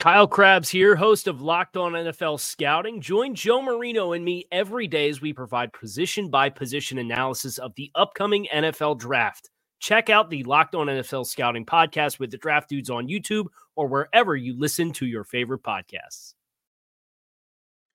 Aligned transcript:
Kyle 0.00 0.26
Crabbs 0.26 0.68
here, 0.68 0.96
host 0.96 1.28
of 1.28 1.40
Locked 1.40 1.76
On 1.76 1.92
NFL 1.92 2.38
Scouting. 2.38 3.00
Join 3.00 3.34
Joe 3.34 3.62
Marino 3.62 4.12
and 4.12 4.24
me 4.24 4.46
every 4.52 4.86
day 4.86 5.08
as 5.08 5.20
we 5.20 5.32
provide 5.32 5.72
position 5.72 6.28
by 6.28 6.50
position 6.50 6.98
analysis 6.98 7.58
of 7.58 7.74
the 7.76 7.90
upcoming 7.94 8.46
NFL 8.52 8.98
draft. 8.98 9.50
Check 9.78 10.10
out 10.10 10.30
the 10.30 10.42
Locked 10.44 10.74
On 10.74 10.88
NFL 10.88 11.26
Scouting 11.26 11.64
podcast 11.64 12.18
with 12.18 12.30
the 12.30 12.36
draft 12.36 12.68
dudes 12.68 12.90
on 12.90 13.08
YouTube 13.08 13.46
or 13.76 13.86
wherever 13.86 14.36
you 14.36 14.58
listen 14.58 14.92
to 14.94 15.06
your 15.06 15.24
favorite 15.24 15.62
podcasts. 15.62 16.34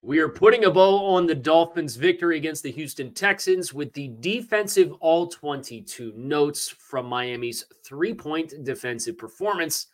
We 0.01 0.19
are 0.19 0.29
putting 0.29 0.63
a 0.63 0.71
bow 0.71 1.05
on 1.13 1.27
the 1.27 1.35
Dolphins' 1.35 1.97
victory 1.97 2.37
against 2.37 2.63
the 2.63 2.71
Houston 2.71 3.13
Texans 3.13 3.73
with 3.73 3.91
the 3.91 4.13
defensive 4.21 4.93
all 5.01 5.27
22 5.27 6.13
notes 6.15 6.69
from 6.69 7.05
Miami's 7.05 7.65
three 7.83 8.13
point 8.13 8.53
defensive 8.63 9.17
performance. 9.17 9.87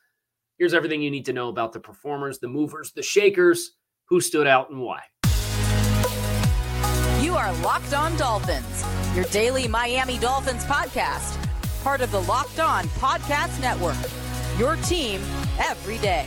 Here's 0.57 0.73
everything 0.73 1.01
you 1.01 1.11
need 1.11 1.25
to 1.25 1.33
know 1.33 1.49
about 1.49 1.73
the 1.73 1.81
performers, 1.81 2.39
the 2.39 2.47
movers, 2.47 2.93
the 2.93 3.03
shakers, 3.03 3.71
who 4.07 4.21
stood 4.21 4.47
out 4.47 4.69
and 4.69 4.79
why. 4.79 5.01
You 7.21 7.35
are 7.35 7.51
Locked 7.55 7.93
On 7.93 8.15
Dolphins, 8.15 8.85
your 9.13 9.25
daily 9.25 9.67
Miami 9.67 10.17
Dolphins 10.17 10.63
podcast, 10.63 11.37
part 11.83 11.99
of 11.99 12.09
the 12.11 12.21
Locked 12.21 12.61
On 12.61 12.85
Podcast 12.85 13.59
Network. 13.59 13.97
Your 14.57 14.77
team 14.77 15.19
every 15.59 15.97
day. 15.97 16.25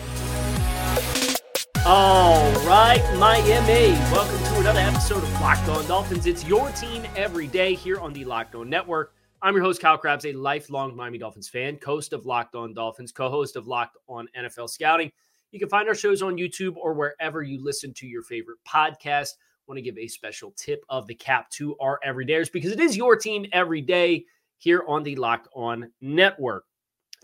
All 1.86 2.52
right, 2.66 3.02
Miami. 3.18 3.92
Welcome 4.12 4.44
to 4.52 4.60
another 4.60 4.80
episode 4.80 5.22
of 5.22 5.40
Locked 5.40 5.70
On 5.70 5.86
Dolphins. 5.86 6.26
It's 6.26 6.44
your 6.44 6.68
team 6.72 7.02
every 7.16 7.46
day 7.46 7.72
here 7.72 7.98
on 7.98 8.12
the 8.12 8.26
Locked 8.26 8.54
On 8.54 8.68
Network. 8.68 9.14
I'm 9.40 9.54
your 9.54 9.62
host, 9.62 9.80
Kyle 9.80 9.96
Crabbs, 9.96 10.26
a 10.26 10.32
lifelong 10.32 10.96
Miami 10.96 11.16
Dolphins 11.16 11.48
fan, 11.48 11.78
host 11.84 12.12
of 12.12 12.26
Locked 12.26 12.56
On 12.56 12.74
Dolphins, 12.74 13.12
co 13.12 13.30
host 13.30 13.54
of 13.54 13.68
Locked 13.68 13.96
On 14.08 14.26
NFL 14.36 14.68
Scouting. 14.68 15.12
You 15.52 15.60
can 15.60 15.68
find 15.68 15.88
our 15.88 15.94
shows 15.94 16.22
on 16.22 16.36
YouTube 16.36 16.74
or 16.76 16.92
wherever 16.92 17.40
you 17.42 17.62
listen 17.62 17.94
to 17.94 18.06
your 18.08 18.22
favorite 18.22 18.58
podcast. 18.66 19.34
Want 19.68 19.78
to 19.78 19.82
give 19.82 19.96
a 19.96 20.08
special 20.08 20.52
tip 20.56 20.82
of 20.88 21.06
the 21.06 21.14
cap 21.14 21.50
to 21.50 21.76
our 21.78 22.00
everydayers 22.04 22.50
because 22.50 22.72
it 22.72 22.80
is 22.80 22.96
your 22.96 23.14
team 23.14 23.46
every 23.52 23.80
day 23.80 24.24
here 24.56 24.82
on 24.88 25.04
the 25.04 25.14
Locked 25.14 25.46
On 25.54 25.88
Network. 26.00 26.64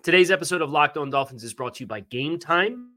Today's 0.04 0.30
episode 0.30 0.62
of 0.62 0.70
Locked 0.70 0.96
On 0.96 1.10
Dolphins 1.10 1.42
is 1.42 1.52
brought 1.52 1.74
to 1.74 1.82
you 1.82 1.88
by 1.88 1.98
Game 1.98 2.38
Time. 2.38 2.92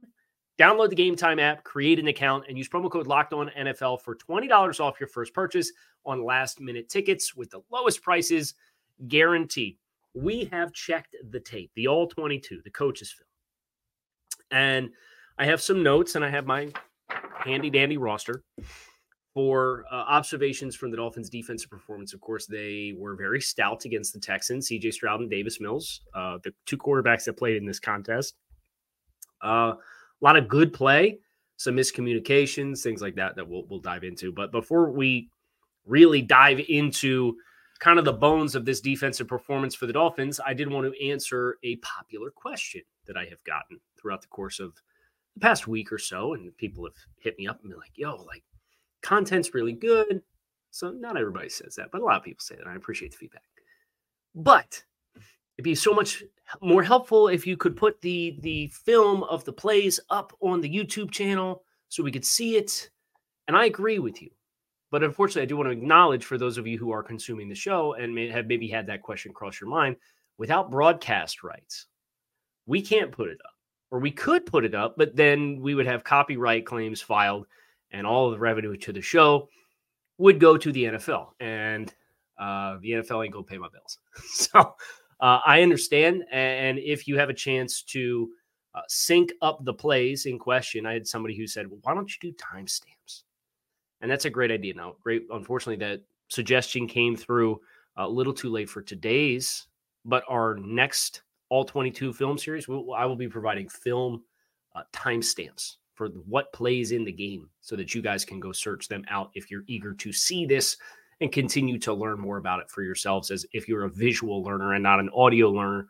Download 0.59 0.89
the 0.89 0.95
Game 0.95 1.15
Time 1.15 1.39
app, 1.39 1.63
create 1.63 1.97
an 1.97 2.07
account, 2.07 2.45
and 2.47 2.57
use 2.57 2.69
promo 2.69 2.91
code 2.91 3.07
Locked 3.07 3.33
On 3.33 3.49
NFL 3.57 4.01
for 4.01 4.15
$20 4.15 4.79
off 4.79 4.99
your 4.99 5.09
first 5.09 5.33
purchase 5.33 5.71
on 6.05 6.23
last 6.23 6.61
minute 6.61 6.87
tickets 6.87 7.35
with 7.35 7.49
the 7.49 7.61
lowest 7.71 8.03
prices 8.03 8.53
guaranteed. 9.07 9.77
We 10.13 10.45
have 10.51 10.73
checked 10.73 11.15
the 11.29 11.39
tape, 11.39 11.71
the 11.75 11.87
all 11.87 12.07
22, 12.07 12.61
the 12.63 12.71
coaches 12.71 13.11
film. 13.11 13.27
And 14.51 14.89
I 15.37 15.45
have 15.45 15.61
some 15.61 15.83
notes 15.83 16.15
and 16.15 16.25
I 16.25 16.29
have 16.29 16.45
my 16.45 16.71
handy 17.39 17.69
dandy 17.69 17.97
roster 17.97 18.43
for 19.33 19.85
uh, 19.91 19.95
observations 19.95 20.75
from 20.75 20.89
the 20.89 20.97
Dolphins' 20.97 21.29
defensive 21.29 21.69
performance. 21.69 22.13
Of 22.13 22.21
course, 22.21 22.47
they 22.47 22.95
were 22.97 23.15
very 23.15 23.39
stout 23.39 23.85
against 23.85 24.13
the 24.13 24.19
Texans, 24.19 24.67
CJ 24.67 24.93
Stroud 24.93 25.19
and 25.19 25.29
Davis 25.29 25.61
Mills, 25.61 26.01
uh, 26.15 26.39
the 26.43 26.51
two 26.65 26.77
quarterbacks 26.77 27.25
that 27.25 27.37
played 27.37 27.57
in 27.57 27.65
this 27.65 27.79
contest. 27.79 28.35
Uh, 29.43 29.73
a 29.75 29.77
lot 30.21 30.37
of 30.37 30.47
good 30.47 30.73
play, 30.73 31.19
some 31.57 31.75
miscommunications, 31.75 32.81
things 32.81 33.01
like 33.01 33.13
that 33.15 33.35
that 33.35 33.47
we'll, 33.47 33.63
we'll 33.69 33.79
dive 33.79 34.03
into. 34.03 34.31
But 34.31 34.51
before 34.51 34.89
we 34.89 35.29
really 35.85 36.23
dive 36.23 36.59
into 36.67 37.35
kind 37.77 37.99
of 37.99 38.05
the 38.05 38.13
bones 38.13 38.55
of 38.55 38.65
this 38.65 38.81
defensive 38.81 39.27
performance 39.27 39.75
for 39.75 39.85
the 39.85 39.93
Dolphins, 39.93 40.39
I 40.45 40.53
did 40.53 40.71
want 40.71 40.91
to 40.91 41.07
answer 41.07 41.57
a 41.63 41.75
popular 41.77 42.31
question 42.31 42.81
that 43.05 43.17
I 43.17 43.25
have 43.25 43.43
gotten 43.43 43.79
throughout 43.99 44.21
the 44.21 44.27
course 44.27 44.59
of 44.59 44.73
the 45.35 45.41
past 45.41 45.67
week 45.67 45.91
or 45.91 45.97
so. 45.97 46.33
And 46.33 46.55
people 46.57 46.85
have 46.85 46.95
hit 47.19 47.37
me 47.37 47.47
up 47.47 47.61
and 47.61 47.69
been 47.69 47.79
like, 47.79 47.93
yo, 47.95 48.15
like 48.15 48.43
content's 49.01 49.53
really 49.53 49.73
good. 49.73 50.21
So 50.71 50.91
not 50.91 51.17
everybody 51.17 51.49
says 51.49 51.75
that, 51.75 51.89
but 51.91 52.01
a 52.01 52.03
lot 52.03 52.17
of 52.17 52.23
people 52.23 52.41
say 52.41 52.55
that. 52.55 52.67
I 52.67 52.75
appreciate 52.75 53.11
the 53.11 53.17
feedback. 53.17 53.43
But 54.35 54.83
it'd 55.57 55.63
be 55.63 55.75
so 55.75 55.93
much 55.93 56.23
more 56.61 56.83
helpful 56.83 57.27
if 57.27 57.47
you 57.47 57.57
could 57.57 57.75
put 57.75 57.99
the 58.01 58.37
the 58.41 58.67
film 58.67 59.23
of 59.23 59.43
the 59.45 59.53
plays 59.53 59.99
up 60.09 60.33
on 60.41 60.61
the 60.61 60.69
YouTube 60.69 61.11
channel 61.11 61.63
so 61.89 62.03
we 62.03 62.11
could 62.11 62.25
see 62.25 62.57
it. 62.57 62.89
And 63.47 63.57
I 63.57 63.65
agree 63.65 63.99
with 63.99 64.21
you. 64.21 64.29
But 64.89 65.03
unfortunately, 65.03 65.43
I 65.43 65.45
do 65.45 65.57
want 65.57 65.67
to 65.67 65.73
acknowledge 65.73 66.23
for 66.23 66.37
those 66.37 66.57
of 66.57 66.65
you 66.65 66.77
who 66.77 66.91
are 66.91 67.03
consuming 67.03 67.49
the 67.49 67.55
show 67.55 67.93
and 67.93 68.15
may 68.15 68.29
have 68.29 68.47
maybe 68.47 68.67
had 68.67 68.87
that 68.87 69.01
question 69.01 69.33
cross 69.33 69.59
your 69.59 69.69
mind 69.69 69.97
without 70.37 70.71
broadcast 70.71 71.43
rights, 71.43 71.87
we 72.65 72.81
can't 72.81 73.11
put 73.11 73.29
it 73.29 73.39
up. 73.43 73.51
Or 73.89 73.99
we 73.99 74.11
could 74.11 74.45
put 74.45 74.65
it 74.65 74.75
up, 74.75 74.95
but 74.97 75.15
then 75.15 75.61
we 75.61 75.73
would 75.73 75.85
have 75.85 76.03
copyright 76.03 76.65
claims 76.65 77.01
filed 77.01 77.47
and 77.91 78.05
all 78.05 78.27
of 78.27 78.33
the 78.33 78.39
revenue 78.39 78.75
to 78.75 78.91
the 78.91 79.01
show 79.01 79.47
would 80.17 80.39
go 80.39 80.57
to 80.57 80.71
the 80.71 80.83
NFL. 80.85 81.29
And 81.39 81.93
uh, 82.37 82.77
the 82.81 82.91
NFL 82.91 83.23
ain't 83.23 83.33
going 83.33 83.45
to 83.45 83.49
pay 83.49 83.57
my 83.57 83.69
bills. 83.69 83.99
so 84.33 84.75
uh, 85.19 85.39
I 85.45 85.61
understand. 85.61 86.25
And 86.31 86.79
if 86.79 87.07
you 87.07 87.17
have 87.17 87.29
a 87.29 87.33
chance 87.33 87.81
to 87.83 88.29
uh, 88.75 88.81
sync 88.89 89.31
up 89.41 89.63
the 89.63 89.73
plays 89.73 90.25
in 90.25 90.37
question, 90.37 90.85
I 90.85 90.93
had 90.93 91.07
somebody 91.07 91.37
who 91.37 91.47
said, 91.47 91.67
well, 91.67 91.79
why 91.83 91.93
don't 91.93 92.11
you 92.11 92.31
do 92.31 92.37
timestamps? 92.37 93.23
And 94.01 94.09
that's 94.09 94.25
a 94.25 94.29
great 94.29 94.51
idea. 94.51 94.73
Now, 94.73 94.95
great. 95.01 95.23
Unfortunately, 95.31 95.83
that 95.85 96.01
suggestion 96.29 96.87
came 96.87 97.15
through 97.15 97.59
a 97.95 98.07
little 98.07 98.33
too 98.33 98.49
late 98.49 98.69
for 98.69 98.81
today's, 98.81 99.67
but 100.05 100.23
our 100.29 100.55
next 100.55 101.23
all 101.49 101.65
22 101.65 102.13
film 102.13 102.37
series, 102.37 102.67
we'll, 102.67 102.93
I 102.93 103.05
will 103.05 103.15
be 103.15 103.27
providing 103.27 103.69
film 103.69 104.23
uh, 104.75 104.83
timestamps 104.93 105.77
for 105.95 106.09
what 106.27 106.53
plays 106.53 106.91
in 106.91 107.03
the 107.03 107.11
game 107.11 107.49
so 107.61 107.75
that 107.75 107.95
you 107.95 108.01
guys 108.01 108.23
can 108.23 108.39
go 108.39 108.51
search 108.51 108.87
them 108.87 109.03
out 109.09 109.31
if 109.33 109.49
you're 109.49 109.63
eager 109.67 109.93
to 109.93 110.13
see 110.13 110.45
this 110.45 110.77
and 111.21 111.31
continue 111.31 111.79
to 111.79 111.93
learn 111.93 112.19
more 112.19 112.37
about 112.37 112.59
it 112.59 112.69
for 112.69 112.83
yourselves 112.83 113.31
as 113.31 113.45
if 113.53 113.67
you're 113.67 113.85
a 113.85 113.89
visual 113.89 114.43
learner 114.43 114.73
and 114.73 114.83
not 114.83 114.99
an 114.99 115.09
audio 115.15 115.49
learner. 115.49 115.87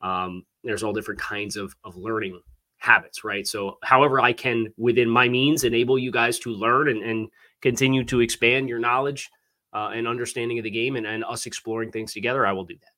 Um, 0.00 0.44
there's 0.62 0.84
all 0.84 0.92
different 0.92 1.20
kinds 1.20 1.56
of, 1.56 1.74
of 1.82 1.96
learning 1.96 2.40
habits, 2.78 3.24
right? 3.24 3.46
So, 3.46 3.78
however, 3.82 4.20
I 4.20 4.32
can 4.32 4.72
within 4.76 5.08
my 5.08 5.28
means 5.28 5.64
enable 5.64 5.98
you 5.98 6.10
guys 6.10 6.38
to 6.40 6.50
learn 6.50 6.88
and, 6.88 7.02
and 7.02 7.28
continue 7.60 8.04
to 8.04 8.20
expand 8.20 8.68
your 8.68 8.78
knowledge 8.78 9.30
uh, 9.72 9.90
and 9.92 10.08
understanding 10.08 10.58
of 10.58 10.64
the 10.64 10.70
game 10.70 10.96
and, 10.96 11.06
and 11.06 11.24
us 11.24 11.46
exploring 11.46 11.92
things 11.92 12.12
together, 12.12 12.46
I 12.46 12.52
will 12.52 12.64
do 12.64 12.74
that. 12.74 12.92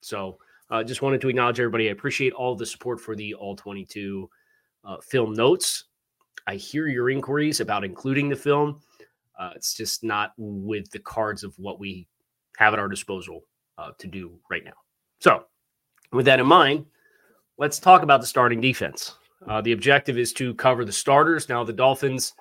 So, 0.00 0.38
uh, 0.70 0.84
just 0.84 1.02
wanted 1.02 1.20
to 1.20 1.28
acknowledge 1.28 1.60
everybody. 1.60 1.88
I 1.88 1.92
appreciate 1.92 2.32
all 2.32 2.54
the 2.54 2.66
support 2.66 3.00
for 3.00 3.16
the 3.16 3.34
All 3.34 3.56
22 3.56 4.30
uh, 4.84 4.96
film 5.00 5.34
notes. 5.34 5.84
I 6.46 6.54
hear 6.54 6.86
your 6.86 7.10
inquiries 7.10 7.60
about 7.60 7.84
including 7.84 8.28
the 8.28 8.36
film. 8.36 8.80
Uh, 9.38 9.50
it's 9.56 9.74
just 9.74 10.04
not 10.04 10.32
with 10.36 10.90
the 10.90 10.98
cards 10.98 11.44
of 11.44 11.54
what 11.58 11.80
we 11.80 12.06
have 12.56 12.72
at 12.72 12.78
our 12.78 12.88
disposal 12.88 13.42
uh, 13.78 13.90
to 13.98 14.06
do 14.06 14.38
right 14.50 14.64
now. 14.64 14.72
So, 15.20 15.44
with 16.12 16.26
that 16.26 16.40
in 16.40 16.46
mind, 16.46 16.86
let's 17.60 17.78
talk 17.78 18.02
about 18.02 18.22
the 18.22 18.26
starting 18.26 18.60
defense. 18.60 19.14
Uh, 19.46 19.60
the 19.60 19.72
objective 19.72 20.18
is 20.18 20.32
to 20.32 20.54
cover 20.54 20.84
the 20.84 20.92
starters. 20.92 21.48
Now, 21.48 21.62
the 21.62 21.72
Dolphins 21.72 22.32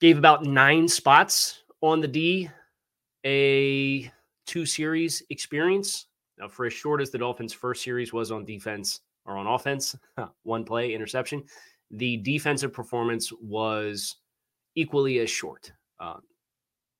gave 0.00 0.18
about 0.18 0.44
nine 0.44 0.88
spots 0.88 1.62
on 1.80 2.00
the 2.00 2.08
D, 2.08 2.50
a 3.24 4.12
two 4.46 4.66
series 4.66 5.22
experience. 5.30 6.06
Now, 6.38 6.48
for 6.48 6.66
as 6.66 6.72
short 6.72 7.00
as 7.00 7.10
the 7.10 7.18
Dolphins' 7.18 7.52
first 7.52 7.84
series 7.84 8.12
was 8.12 8.32
on 8.32 8.44
defense 8.44 9.00
or 9.26 9.36
on 9.36 9.46
offense, 9.46 9.96
one 10.42 10.64
play 10.64 10.92
interception, 10.92 11.44
the 11.92 12.16
defensive 12.18 12.72
performance 12.72 13.32
was 13.32 14.16
equally 14.74 15.20
as 15.20 15.30
short. 15.30 15.72
Uh, 16.00 16.16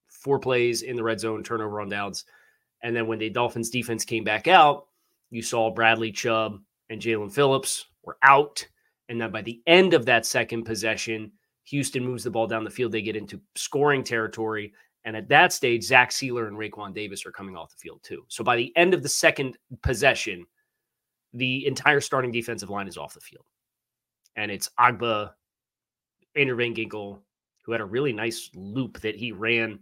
four 0.08 0.38
plays 0.38 0.82
in 0.82 0.94
the 0.94 1.02
red 1.02 1.18
zone, 1.18 1.42
turnover 1.42 1.80
on 1.80 1.88
downs. 1.88 2.24
And 2.82 2.94
then 2.94 3.08
when 3.08 3.18
the 3.18 3.30
Dolphins 3.30 3.70
defense 3.70 4.04
came 4.04 4.22
back 4.24 4.46
out, 4.46 4.86
you 5.30 5.42
saw 5.42 5.70
Bradley 5.70 6.12
Chubb 6.12 6.60
and 6.90 7.00
Jaelan 7.00 7.32
Phillips 7.32 7.86
were 8.02 8.18
out. 8.22 8.66
And 9.08 9.20
then 9.20 9.30
by 9.30 9.42
the 9.42 9.62
end 9.66 9.94
of 9.94 10.04
that 10.06 10.26
second 10.26 10.64
possession, 10.64 11.32
Houston 11.64 12.04
moves 12.04 12.24
the 12.24 12.30
ball 12.30 12.46
down 12.46 12.64
the 12.64 12.70
field. 12.70 12.92
They 12.92 13.00
get 13.00 13.16
into 13.16 13.40
scoring 13.54 14.04
territory. 14.04 14.72
And 15.04 15.16
at 15.16 15.28
that 15.28 15.52
stage, 15.52 15.84
Zach 15.84 16.10
Sieler 16.10 16.48
and 16.48 16.56
Raekwon 16.56 16.94
Davis 16.94 17.24
are 17.24 17.32
coming 17.32 17.56
off 17.56 17.70
the 17.70 17.80
field 17.80 18.00
too. 18.02 18.24
So 18.28 18.44
by 18.44 18.56
the 18.56 18.76
end 18.76 18.92
of 18.92 19.02
the 19.02 19.08
second 19.08 19.56
possession, 19.82 20.44
the 21.32 21.66
entire 21.66 22.00
starting 22.00 22.32
defensive 22.32 22.70
line 22.70 22.88
is 22.88 22.98
off 22.98 23.14
the 23.14 23.20
field. 23.20 23.46
And 24.36 24.50
it's 24.50 24.68
Ogbah, 24.78 25.30
Andrew 26.36 26.56
Van 26.56 26.74
Ginkel, 26.74 27.20
who 27.64 27.72
had 27.72 27.80
a 27.80 27.86
really 27.86 28.12
nice 28.12 28.50
loop 28.54 29.00
that 29.00 29.16
he 29.16 29.32
ran 29.32 29.78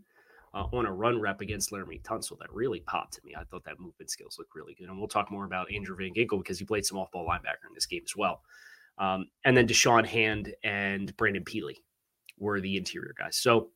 uh, 0.54 0.64
on 0.72 0.86
a 0.86 0.92
run 0.92 1.20
rep 1.20 1.40
against 1.40 1.70
Laremy 1.70 2.02
Tunsil 2.02 2.38
that 2.38 2.52
really 2.52 2.80
popped 2.80 3.14
to 3.14 3.20
me. 3.24 3.34
I 3.38 3.44
thought 3.44 3.64
that 3.64 3.80
movement 3.80 4.10
skills 4.10 4.36
looked 4.38 4.54
really 4.54 4.74
good. 4.74 4.88
And 4.88 4.98
we'll 4.98 5.08
talk 5.08 5.30
more 5.30 5.44
about 5.44 5.72
Andrew 5.72 5.96
Van 5.96 6.14
Ginkel 6.14 6.38
because 6.38 6.58
he 6.58 6.64
played 6.64 6.86
some 6.86 6.98
off 6.98 7.10
ball 7.10 7.26
linebacker 7.26 7.68
in 7.68 7.74
this 7.74 7.86
game 7.86 8.02
as 8.04 8.16
well. 8.16 8.42
Um, 8.98 9.26
and 9.44 9.56
then 9.56 9.68
Da'Shawn 9.68 10.06
Hand 10.06 10.54
and 10.64 11.16
Brandon 11.16 11.44
Pili 11.44 11.76
were 12.38 12.60
the 12.60 12.76
interior 12.76 13.14
guys. 13.18 13.36
So 13.36 13.70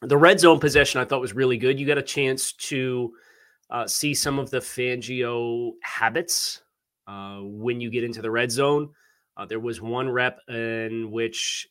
the 0.00 0.16
red 0.16 0.40
zone 0.40 0.60
possession 0.60 1.00
I 1.00 1.04
thought 1.04 1.20
was 1.20 1.34
really 1.34 1.56
good. 1.56 1.78
You 1.78 1.86
got 1.86 1.98
a 1.98 2.02
chance 2.02 2.52
to 2.52 3.12
uh, 3.70 3.86
see 3.86 4.14
some 4.14 4.38
of 4.38 4.50
the 4.50 4.60
Fangio 4.60 5.72
habits 5.82 6.62
uh, 7.06 7.38
when 7.42 7.80
you 7.80 7.90
get 7.90 8.04
into 8.04 8.22
the 8.22 8.30
red 8.30 8.50
zone. 8.50 8.90
Uh, 9.36 9.46
there 9.46 9.60
was 9.60 9.80
one 9.80 10.08
rep 10.08 10.40
in 10.48 11.10
which 11.10 11.68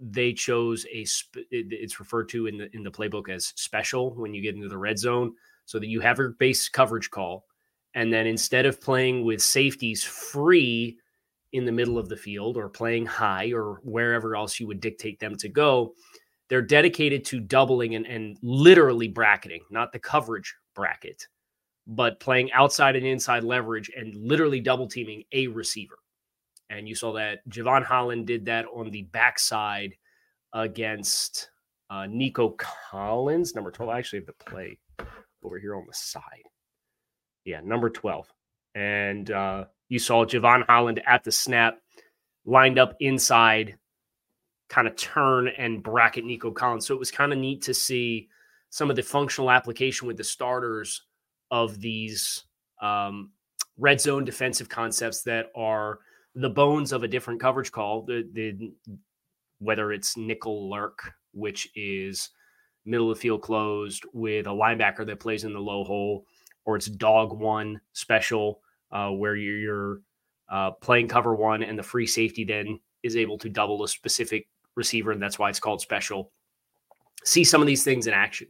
they 0.00 0.32
chose 0.32 0.86
a 0.92 1.04
sp- 1.04 1.44
it's 1.50 2.00
referred 2.00 2.28
to 2.30 2.46
in 2.46 2.56
the 2.56 2.74
in 2.74 2.82
the 2.82 2.90
playbook 2.90 3.28
as 3.28 3.52
special 3.56 4.14
when 4.14 4.32
you 4.32 4.40
get 4.40 4.54
into 4.54 4.68
the 4.68 4.78
red 4.78 4.98
zone 4.98 5.34
so 5.66 5.78
that 5.78 5.88
you 5.88 6.00
have 6.00 6.18
your 6.18 6.30
base 6.30 6.68
coverage 6.68 7.10
call 7.10 7.44
and 7.94 8.12
then 8.12 8.26
instead 8.26 8.64
of 8.66 8.80
playing 8.80 9.24
with 9.24 9.42
safeties 9.42 10.02
free 10.02 10.96
in 11.52 11.64
the 11.64 11.72
middle 11.72 11.98
of 11.98 12.08
the 12.08 12.16
field 12.16 12.56
or 12.56 12.68
playing 12.68 13.04
high 13.04 13.52
or 13.52 13.80
wherever 13.82 14.36
else 14.36 14.58
you 14.58 14.66
would 14.66 14.80
dictate 14.80 15.20
them 15.20 15.36
to 15.36 15.48
go 15.48 15.92
they're 16.48 16.62
dedicated 16.62 17.24
to 17.24 17.38
doubling 17.38 17.94
and, 17.94 18.06
and 18.06 18.38
literally 18.42 19.08
bracketing 19.08 19.60
not 19.70 19.92
the 19.92 19.98
coverage 19.98 20.54
bracket 20.74 21.26
but 21.86 22.20
playing 22.20 22.50
outside 22.52 22.96
and 22.96 23.06
inside 23.06 23.44
leverage 23.44 23.90
and 23.94 24.14
literally 24.16 24.60
double 24.60 24.86
teaming 24.86 25.22
a 25.32 25.46
receiver 25.48 25.96
and 26.70 26.88
you 26.88 26.94
saw 26.94 27.12
that 27.12 27.46
Jevon 27.48 27.84
Holland 27.84 28.26
did 28.26 28.46
that 28.46 28.64
on 28.72 28.90
the 28.90 29.02
backside 29.02 29.94
against 30.54 31.50
uh, 31.90 32.06
Nico 32.06 32.56
Collins, 32.90 33.54
number 33.54 33.72
12. 33.72 33.90
I 33.90 33.98
actually 33.98 34.20
have 34.20 34.26
the 34.26 34.44
play 34.44 34.78
over 35.42 35.58
here 35.58 35.74
on 35.74 35.84
the 35.86 35.92
side. 35.92 36.22
Yeah, 37.44 37.60
number 37.64 37.90
12. 37.90 38.32
And 38.76 39.30
uh, 39.32 39.64
you 39.88 39.98
saw 39.98 40.24
Jevon 40.24 40.64
Holland 40.66 41.02
at 41.06 41.24
the 41.24 41.32
snap, 41.32 41.80
lined 42.44 42.78
up 42.78 42.94
inside, 43.00 43.76
kind 44.68 44.86
of 44.86 44.94
turn 44.94 45.48
and 45.48 45.82
bracket 45.82 46.24
Nico 46.24 46.52
Collins. 46.52 46.86
So 46.86 46.94
it 46.94 47.00
was 47.00 47.10
kind 47.10 47.32
of 47.32 47.38
neat 47.38 47.62
to 47.62 47.74
see 47.74 48.28
some 48.70 48.88
of 48.88 48.94
the 48.94 49.02
functional 49.02 49.50
application 49.50 50.06
with 50.06 50.16
the 50.16 50.24
starters 50.24 51.02
of 51.50 51.80
these 51.80 52.44
um, 52.80 53.32
red 53.76 54.00
zone 54.00 54.24
defensive 54.24 54.68
concepts 54.68 55.22
that 55.22 55.46
are 55.56 55.98
the 56.34 56.50
bones 56.50 56.92
of 56.92 57.02
a 57.02 57.08
different 57.08 57.40
coverage 57.40 57.72
call. 57.72 58.02
The, 58.02 58.28
the 58.32 58.72
whether 59.58 59.92
it's 59.92 60.16
nickel 60.16 60.70
lurk, 60.70 61.12
which 61.32 61.68
is 61.74 62.30
middle 62.84 63.10
of 63.10 63.16
the 63.16 63.20
field 63.20 63.42
closed 63.42 64.04
with 64.12 64.46
a 64.46 64.50
linebacker 64.50 65.06
that 65.06 65.20
plays 65.20 65.44
in 65.44 65.52
the 65.52 65.60
low 65.60 65.84
hole, 65.84 66.24
or 66.64 66.76
it's 66.76 66.86
dog 66.86 67.38
one 67.38 67.80
special 67.92 68.60
uh, 68.90 69.10
where 69.10 69.36
you're, 69.36 69.58
you're 69.58 70.00
uh, 70.50 70.70
playing 70.72 71.08
cover 71.08 71.34
one 71.34 71.62
and 71.62 71.78
the 71.78 71.82
free 71.82 72.06
safety 72.06 72.44
then 72.44 72.80
is 73.02 73.16
able 73.16 73.38
to 73.38 73.48
double 73.48 73.82
a 73.84 73.88
specific 73.88 74.48
receiver, 74.74 75.12
and 75.12 75.22
that's 75.22 75.38
why 75.38 75.48
it's 75.48 75.60
called 75.60 75.80
special. 75.80 76.32
See 77.24 77.44
some 77.44 77.60
of 77.60 77.66
these 77.66 77.84
things 77.84 78.06
in 78.06 78.14
action. 78.14 78.48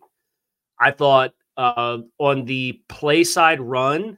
I 0.79 0.91
thought 0.93 1.33
uh, 1.57 1.99
on 2.19 2.45
the 2.45 2.81
play 2.89 3.25
side 3.25 3.61
run 3.61 4.17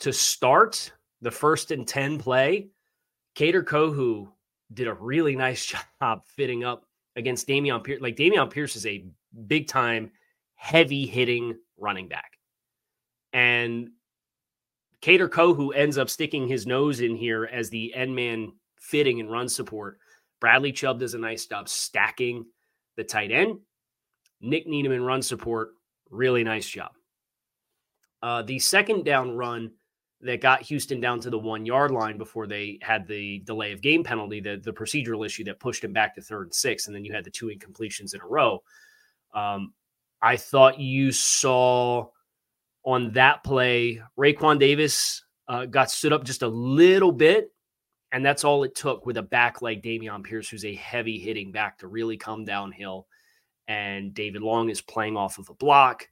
to 0.00 0.12
start 0.12 0.92
the 1.20 1.30
first 1.30 1.70
and 1.70 1.86
10 1.86 2.18
play, 2.18 2.68
Kader 3.34 3.62
Kohou 3.62 4.28
did 4.72 4.88
a 4.88 4.94
really 4.94 5.36
nice 5.36 5.64
job 6.00 6.22
fitting 6.26 6.64
up 6.64 6.84
against 7.16 7.48
Dameon 7.48 7.84
Pierce. 7.84 8.00
Like 8.00 8.16
Dameon 8.16 8.50
Pierce 8.50 8.76
is 8.76 8.86
a 8.86 9.04
big 9.46 9.68
time, 9.68 10.12
heavy 10.54 11.06
hitting 11.06 11.56
running 11.78 12.08
back. 12.08 12.38
And 13.32 13.90
Kader 15.00 15.28
Kohou 15.28 15.74
ends 15.74 15.98
up 15.98 16.10
sticking 16.10 16.46
his 16.46 16.66
nose 16.66 17.00
in 17.00 17.16
here 17.16 17.48
as 17.50 17.70
the 17.70 17.94
end 17.94 18.14
man 18.14 18.52
fitting 18.78 19.20
and 19.20 19.30
run 19.30 19.48
support. 19.48 19.98
Bradley 20.40 20.72
Chubb 20.72 21.00
does 21.00 21.14
a 21.14 21.18
nice 21.18 21.46
job 21.46 21.68
stacking 21.68 22.46
the 22.96 23.04
tight 23.04 23.30
end. 23.30 23.58
Nik 24.40 24.66
Needham 24.66 24.92
in 24.92 25.02
run 25.02 25.22
support, 25.22 25.70
really 26.10 26.44
nice 26.44 26.66
job. 26.66 26.90
Uh, 28.22 28.42
the 28.42 28.58
second 28.58 29.04
down 29.04 29.36
run 29.36 29.72
that 30.22 30.40
got 30.40 30.62
Houston 30.62 31.00
down 31.00 31.20
to 31.20 31.30
the 31.30 31.38
one 31.38 31.66
yard 31.66 31.90
line 31.90 32.16
before 32.16 32.46
they 32.46 32.78
had 32.80 33.06
the 33.06 33.40
delay 33.40 33.72
of 33.72 33.82
game 33.82 34.04
penalty, 34.04 34.40
the, 34.40 34.60
the 34.62 34.72
procedural 34.72 35.26
issue 35.26 35.44
that 35.44 35.58
pushed 35.58 35.82
him 35.82 35.92
back 35.92 36.14
to 36.14 36.22
third 36.22 36.44
and 36.44 36.54
six. 36.54 36.86
And 36.86 36.94
then 36.94 37.04
you 37.04 37.12
had 37.12 37.24
the 37.24 37.30
two 37.30 37.46
incompletions 37.46 38.14
in 38.14 38.20
a 38.20 38.26
row. 38.26 38.62
Um, 39.34 39.74
I 40.22 40.36
thought 40.36 40.78
you 40.78 41.10
saw 41.10 42.06
on 42.84 43.12
that 43.12 43.42
play, 43.42 44.00
Raekwon 44.16 44.60
Davis 44.60 45.24
uh, 45.48 45.66
got 45.66 45.90
stood 45.90 46.12
up 46.12 46.24
just 46.24 46.42
a 46.42 46.48
little 46.48 47.12
bit. 47.12 47.52
And 48.12 48.24
that's 48.24 48.44
all 48.44 48.62
it 48.62 48.74
took 48.74 49.06
with 49.06 49.16
a 49.16 49.22
back 49.22 49.62
like 49.62 49.82
Dameon 49.82 50.22
Pierce, 50.22 50.48
who's 50.48 50.66
a 50.66 50.74
heavy 50.74 51.18
hitting 51.18 51.50
back 51.50 51.78
to 51.78 51.88
really 51.88 52.16
come 52.16 52.44
downhill. 52.44 53.06
And 53.66 54.12
David 54.12 54.42
Long 54.42 54.68
is 54.68 54.82
playing 54.82 55.16
off 55.16 55.38
of 55.38 55.48
a 55.48 55.54
block. 55.54 56.08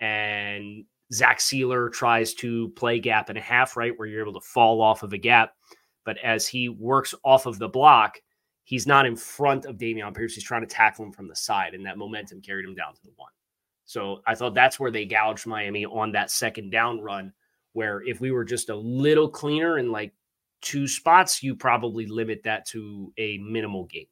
And 0.00 0.84
Zach 1.12 1.38
Sieler 1.38 1.92
tries 1.92 2.34
to 2.34 2.68
play 2.70 2.98
gap 2.98 3.28
and 3.28 3.38
a 3.38 3.42
half, 3.42 3.76
right, 3.76 3.96
where 3.96 4.08
you're 4.08 4.22
able 4.22 4.40
to 4.40 4.46
fall 4.46 4.80
off 4.82 5.02
of 5.02 5.12
a 5.12 5.18
gap. 5.18 5.54
But 6.04 6.18
as 6.18 6.46
he 6.46 6.68
works 6.68 7.14
off 7.24 7.46
of 7.46 7.58
the 7.58 7.68
block, 7.68 8.20
he's 8.64 8.86
not 8.86 9.06
in 9.06 9.16
front 9.16 9.64
of 9.64 9.76
Dameon 9.76 10.14
Pierce. 10.14 10.34
He's 10.34 10.44
trying 10.44 10.62
to 10.62 10.66
tackle 10.66 11.04
him 11.04 11.12
from 11.12 11.28
the 11.28 11.36
side, 11.36 11.74
and 11.74 11.86
that 11.86 11.98
momentum 11.98 12.42
carried 12.42 12.64
him 12.64 12.74
down 12.74 12.94
to 12.94 13.02
the 13.02 13.12
one. 13.16 13.30
So 13.84 14.20
I 14.26 14.34
thought 14.34 14.54
that's 14.54 14.80
where 14.80 14.90
they 14.90 15.04
gouged 15.04 15.46
Miami 15.46 15.84
on 15.86 16.12
that 16.12 16.30
second 16.30 16.70
down 16.70 17.00
run, 17.00 17.32
where 17.72 18.02
if 18.02 18.20
we 18.20 18.32
were 18.32 18.44
just 18.44 18.68
a 18.68 18.76
little 18.76 19.28
cleaner 19.28 19.78
in 19.78 19.92
like 19.92 20.12
two 20.60 20.88
spots, 20.88 21.42
you 21.42 21.54
probably 21.54 22.06
limit 22.06 22.42
that 22.42 22.66
to 22.66 23.12
a 23.16 23.38
minimal 23.38 23.84
gain. 23.84 24.06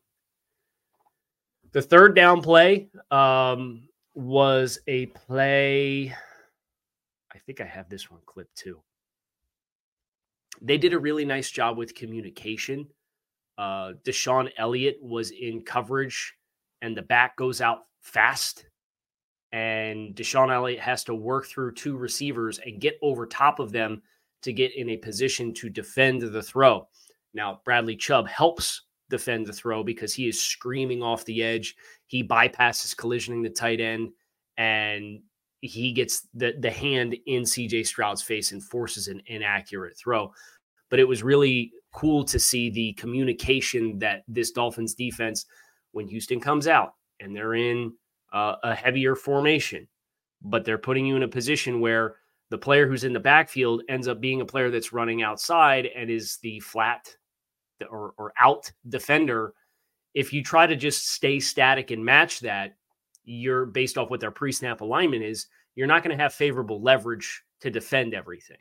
The 1.72 1.82
third 1.82 2.14
down 2.14 2.40
play 2.40 2.88
um, 3.10 3.88
was 4.14 4.78
a 4.86 5.06
play 5.06 6.14
I 7.34 7.38
think 7.38 7.60
I 7.60 7.64
have 7.64 7.88
this 7.88 8.10
one 8.10 8.20
clipped 8.26 8.56
too. 8.56 8.80
They 10.62 10.78
did 10.78 10.92
a 10.92 10.98
really 10.98 11.24
nice 11.24 11.50
job 11.50 11.76
with 11.76 11.94
communication. 11.94 12.86
Uh, 13.58 13.92
DeShon 14.04 14.50
Elliott 14.56 14.98
was 15.02 15.30
in 15.30 15.62
coverage, 15.62 16.34
and 16.80 16.96
the 16.96 17.02
back 17.02 17.36
goes 17.36 17.60
out 17.60 17.80
fast. 18.00 18.66
And 19.52 20.14
DeShon 20.14 20.52
Elliott 20.52 20.80
has 20.80 21.04
to 21.04 21.14
work 21.14 21.46
through 21.46 21.74
two 21.74 21.96
receivers 21.96 22.60
and 22.64 22.80
get 22.80 22.98
over 23.02 23.26
top 23.26 23.58
of 23.58 23.72
them 23.72 24.02
to 24.42 24.52
get 24.52 24.76
in 24.76 24.90
a 24.90 24.96
position 24.96 25.54
to 25.54 25.70
defend 25.70 26.22
the 26.22 26.42
throw. 26.42 26.88
Now, 27.32 27.60
Bradley 27.64 27.96
Chubb 27.96 28.28
helps 28.28 28.82
defend 29.10 29.46
the 29.46 29.52
throw 29.52 29.82
because 29.82 30.14
he 30.14 30.28
is 30.28 30.40
screaming 30.40 31.02
off 31.02 31.24
the 31.24 31.42
edge. 31.42 31.76
He 32.06 32.22
bypasses 32.22 32.94
collisioning 32.94 33.42
the 33.42 33.50
tight 33.50 33.80
end 33.80 34.10
and 34.56 35.20
he 35.64 35.92
gets 35.92 36.28
the 36.34 36.54
the 36.60 36.70
hand 36.70 37.16
in 37.26 37.42
CJ 37.42 37.86
Stroud's 37.86 38.22
face 38.22 38.52
and 38.52 38.62
forces 38.62 39.08
an 39.08 39.22
inaccurate 39.26 39.96
throw. 39.96 40.32
But 40.90 41.00
it 41.00 41.08
was 41.08 41.22
really 41.22 41.72
cool 41.92 42.24
to 42.24 42.38
see 42.38 42.70
the 42.70 42.92
communication 42.94 43.98
that 43.98 44.22
this 44.28 44.50
Dolphins 44.50 44.94
defense, 44.94 45.46
when 45.92 46.06
Houston 46.06 46.40
comes 46.40 46.68
out 46.68 46.94
and 47.20 47.34
they're 47.34 47.54
in 47.54 47.92
uh, 48.32 48.56
a 48.62 48.74
heavier 48.74 49.14
formation, 49.14 49.88
but 50.42 50.64
they're 50.64 50.76
putting 50.76 51.06
you 51.06 51.16
in 51.16 51.22
a 51.22 51.28
position 51.28 51.80
where 51.80 52.16
the 52.50 52.58
player 52.58 52.86
who's 52.86 53.04
in 53.04 53.14
the 53.14 53.20
backfield 53.20 53.82
ends 53.88 54.06
up 54.06 54.20
being 54.20 54.42
a 54.42 54.46
player 54.46 54.70
that's 54.70 54.92
running 54.92 55.22
outside 55.22 55.86
and 55.96 56.10
is 56.10 56.38
the 56.42 56.60
flat 56.60 57.16
or, 57.90 58.12
or 58.18 58.32
out 58.38 58.70
defender. 58.88 59.54
If 60.12 60.32
you 60.32 60.42
try 60.42 60.66
to 60.66 60.76
just 60.76 61.08
stay 61.08 61.40
static 61.40 61.90
and 61.90 62.04
match 62.04 62.40
that, 62.40 62.76
you're 63.24 63.66
based 63.66 63.98
off 63.98 64.10
what 64.10 64.20
their 64.20 64.30
pre-snap 64.30 64.80
alignment 64.80 65.22
is, 65.22 65.46
you're 65.74 65.86
not 65.86 66.02
going 66.02 66.16
to 66.16 66.22
have 66.22 66.32
favorable 66.34 66.82
leverage 66.82 67.42
to 67.60 67.70
defend 67.70 68.14
everything. 68.14 68.58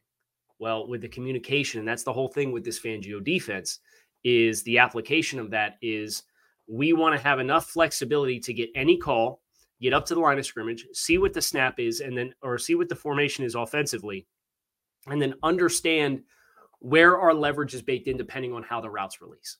Well, 0.59 0.87
with 0.87 1.01
the 1.01 1.09
communication, 1.09 1.79
and 1.79 1.87
that's 1.87 2.03
the 2.03 2.13
whole 2.13 2.27
thing 2.27 2.51
with 2.51 2.63
this 2.63 2.79
Fangio 2.79 3.23
defense, 3.23 3.79
is 4.23 4.63
the 4.63 4.77
application 4.77 5.39
of 5.39 5.49
that 5.51 5.75
is 5.81 6.23
we 6.67 6.93
want 6.93 7.15
to 7.15 7.21
have 7.21 7.39
enough 7.39 7.67
flexibility 7.67 8.39
to 8.39 8.53
get 8.53 8.69
any 8.75 8.97
call, 8.97 9.41
get 9.81 9.93
up 9.93 10.05
to 10.05 10.13
the 10.13 10.19
line 10.21 10.39
of 10.39 10.45
scrimmage, 10.45 10.85
see 10.93 11.17
what 11.17 11.33
the 11.33 11.41
snap 11.41 11.79
is, 11.79 11.99
and 11.99 12.17
then 12.17 12.33
or 12.41 12.57
see 12.57 12.75
what 12.75 12.87
the 12.87 12.95
formation 12.95 13.43
is 13.43 13.55
offensively, 13.55 14.25
and 15.07 15.21
then 15.21 15.33
understand 15.43 16.23
where 16.79 17.19
our 17.19 17.33
leverage 17.33 17.73
is 17.73 17.81
baked 17.81 18.07
in 18.07 18.15
depending 18.15 18.53
on 18.53 18.63
how 18.63 18.79
the 18.79 18.89
routes 18.89 19.21
release. 19.21 19.57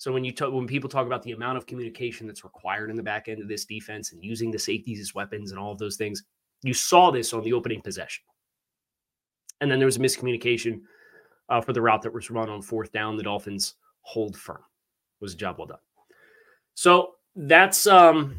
So 0.00 0.10
when 0.10 0.24
you 0.24 0.32
talk, 0.32 0.50
when 0.50 0.66
people 0.66 0.88
talk 0.88 1.04
about 1.04 1.22
the 1.22 1.32
amount 1.32 1.58
of 1.58 1.66
communication 1.66 2.26
that's 2.26 2.42
required 2.42 2.88
in 2.88 2.96
the 2.96 3.02
back 3.02 3.28
end 3.28 3.42
of 3.42 3.48
this 3.48 3.66
defense 3.66 4.12
and 4.12 4.24
using 4.24 4.50
the 4.50 4.58
safeties 4.58 4.98
as 4.98 5.14
weapons 5.14 5.50
and 5.50 5.60
all 5.60 5.72
of 5.72 5.78
those 5.78 5.96
things, 5.96 6.22
you 6.62 6.72
saw 6.72 7.10
this 7.10 7.34
on 7.34 7.44
the 7.44 7.52
opening 7.52 7.82
possession. 7.82 8.24
And 9.60 9.70
then 9.70 9.78
there 9.78 9.84
was 9.84 9.98
a 9.98 10.00
miscommunication 10.00 10.80
uh, 11.50 11.60
for 11.60 11.74
the 11.74 11.82
route 11.82 12.00
that 12.00 12.14
was 12.14 12.30
run 12.30 12.48
on 12.48 12.62
fourth 12.62 12.90
down. 12.92 13.18
The 13.18 13.24
Dolphins 13.24 13.74
hold 14.00 14.38
firm. 14.38 14.62
It 15.20 15.22
was 15.22 15.34
a 15.34 15.36
job 15.36 15.58
well 15.58 15.66
done. 15.66 15.78
So 16.72 17.16
that's 17.36 17.86
um 17.86 18.36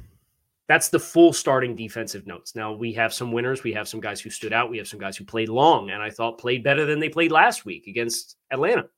that's 0.67 0.89
the 0.89 0.99
full 0.99 1.31
starting 1.31 1.75
defensive 1.75 2.25
notes. 2.25 2.55
Now 2.55 2.73
we 2.73 2.91
have 2.93 3.13
some 3.13 3.31
winners, 3.31 3.61
we 3.61 3.73
have 3.73 3.87
some 3.87 3.99
guys 3.99 4.19
who 4.19 4.31
stood 4.31 4.51
out, 4.51 4.71
we 4.71 4.79
have 4.79 4.87
some 4.87 4.99
guys 4.99 5.15
who 5.15 5.25
played 5.25 5.49
long 5.49 5.91
and 5.91 6.01
I 6.01 6.09
thought 6.09 6.39
played 6.39 6.63
better 6.63 6.87
than 6.87 6.99
they 6.99 7.09
played 7.09 7.31
last 7.31 7.65
week 7.65 7.85
against 7.85 8.37
Atlanta. 8.49 8.89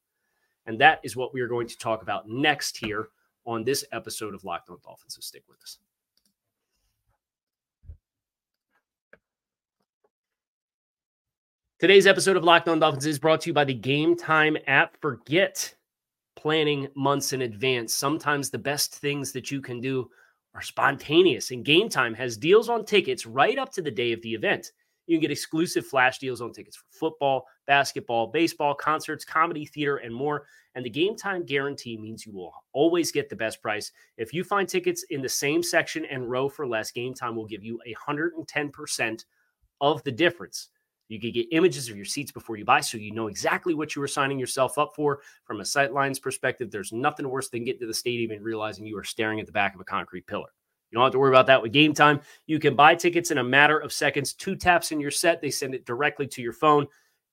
And 0.66 0.80
that 0.80 1.00
is 1.04 1.16
what 1.16 1.34
we 1.34 1.42
are 1.42 1.48
going 1.48 1.68
to 1.68 1.78
talk 1.78 2.02
about 2.02 2.30
next 2.30 2.78
here 2.78 3.10
on 3.46 3.64
this 3.64 3.84
episode 3.92 4.34
of 4.34 4.44
Locked 4.44 4.70
On 4.70 4.78
Dolphins. 4.84 5.16
So 5.16 5.22
stick 5.22 5.44
with 5.48 5.62
us. 5.62 5.78
Today's 11.80 12.08
episode 12.08 12.38
of 12.38 12.46
Locked 12.46 12.70
On 12.70 12.80
Dolphins 12.80 13.06
is 13.06 13.20
brought 13.20 13.42
to 13.42 13.50
you 13.50 13.54
by 13.54 13.66
the 13.66 13.74
Game 13.74 14.16
Time 14.16 14.56
app. 14.68 14.96
Forget 15.02 15.76
planning 16.38 16.88
months 16.96 17.34
in 17.34 17.42
advance. 17.42 17.94
Sometimes 17.94 18.50
the 18.50 18.58
best 18.58 18.96
things 18.96 19.34
that 19.34 19.52
you 19.52 19.60
can 19.60 19.82
do 19.82 20.10
are 20.56 20.62
spontaneous, 20.62 21.52
and 21.52 21.66
Game 21.66 21.90
Time 21.90 22.14
has 22.14 22.38
deals 22.38 22.70
on 22.70 22.86
tickets 22.86 23.26
right 23.26 23.58
up 23.58 23.74
to 23.74 23.82
the 23.82 23.92
day 23.92 24.14
of 24.14 24.22
the 24.22 24.34
event. 24.34 24.72
You 25.06 25.18
can 25.18 25.22
get 25.22 25.32
exclusive 25.32 25.86
flash 25.86 26.18
deals 26.18 26.42
on 26.42 26.54
tickets 26.54 26.78
for 26.78 26.86
football, 26.92 27.46
basketball, 27.68 28.28
baseball, 28.28 28.74
concerts, 28.74 29.26
comedy, 29.26 29.66
theater, 29.66 29.98
and 29.98 30.14
more. 30.14 30.46
And 30.76 30.86
the 30.86 30.90
game 30.90 31.16
time 31.16 31.46
guarantee 31.46 31.98
means 31.98 32.26
you 32.26 32.32
will 32.32 32.54
always 32.72 33.12
get 33.12 33.30
the 33.30 33.36
best 33.36 33.62
price. 33.62 33.92
If 34.18 34.34
you 34.34 34.44
find 34.44 34.68
tickets 34.68 35.06
in 35.10 35.22
the 35.22 35.30
same 35.30 35.62
section 35.62 36.06
and 36.06 36.30
row 36.30 36.50
for 36.50 36.66
less, 36.66 36.92
game 36.92 37.14
time 37.14 37.36
will 37.36 37.46
give 37.46 37.64
you 37.64 37.80
110% 38.08 39.26
of 39.82 40.04
the 40.04 40.12
difference. 40.12 40.70
You 41.10 41.20
can 41.20 41.32
get 41.32 41.48
images 41.52 41.90
of 41.90 41.96
your 41.96 42.06
seats 42.06 42.32
before 42.32 42.56
you 42.56 42.66
buy 42.66 42.80
so 42.80 42.98
you 42.98 43.12
know 43.12 43.28
exactly 43.28 43.74
what 43.74 43.96
you 43.96 44.02
are 44.02 44.08
signing 44.08 44.40
yourself 44.40 44.78
up 44.78 44.94
for. 44.96 45.20
From 45.44 45.60
a 45.60 45.64
sightlines 45.64 46.20
perspective, 46.22 46.72
there's 46.72 46.94
nothing 46.94 47.30
worse 47.30 47.50
than 47.50 47.66
getting 47.66 47.82
to 47.82 47.88
the 47.88 47.94
stadium 47.94 48.32
and 48.32 48.44
realizing 48.44 48.86
you 48.86 48.98
are 48.98 49.04
staring 49.04 49.40
at 49.40 49.46
the 49.46 49.52
back 49.52 49.76
of 49.76 49.82
a 49.82 49.86
concrete 49.86 50.26
pillar. 50.26 50.50
You 50.94 51.00
don't 51.00 51.06
have 51.06 51.14
to 51.14 51.20
worry 51.20 51.32
about 51.32 51.48
that 51.48 51.60
with 51.60 51.72
game 51.72 51.96
time. 51.96 52.22
You 52.46 52.60
can 52.60 52.76
buy 52.76 52.94
tickets 52.94 53.32
in 53.32 53.40
a 53.40 53.44
matter 53.44 53.80
of 53.80 53.92
seconds. 53.92 54.32
Two 54.32 54.56
taps 54.56 54.92
in 54.92 55.00
your 55.00 55.10
set, 55.10 55.42
they 55.42 55.50
send 55.50 55.74
it 55.74 55.88
directly 55.88 56.28
to 56.28 56.42
your 56.44 56.54
phone. 56.54 56.86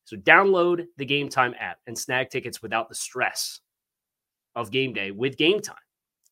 So 0.04 0.16
download 0.16 0.86
the 0.96 1.04
Game 1.04 1.28
Time 1.28 1.54
app 1.60 1.76
and 1.86 1.96
snag 1.96 2.30
tickets 2.30 2.62
without 2.62 2.88
the 2.88 2.94
stress 2.94 3.60
of 4.56 4.70
game 4.70 4.94
day 4.94 5.10
with 5.10 5.36
Game 5.36 5.60
Time. 5.60 5.76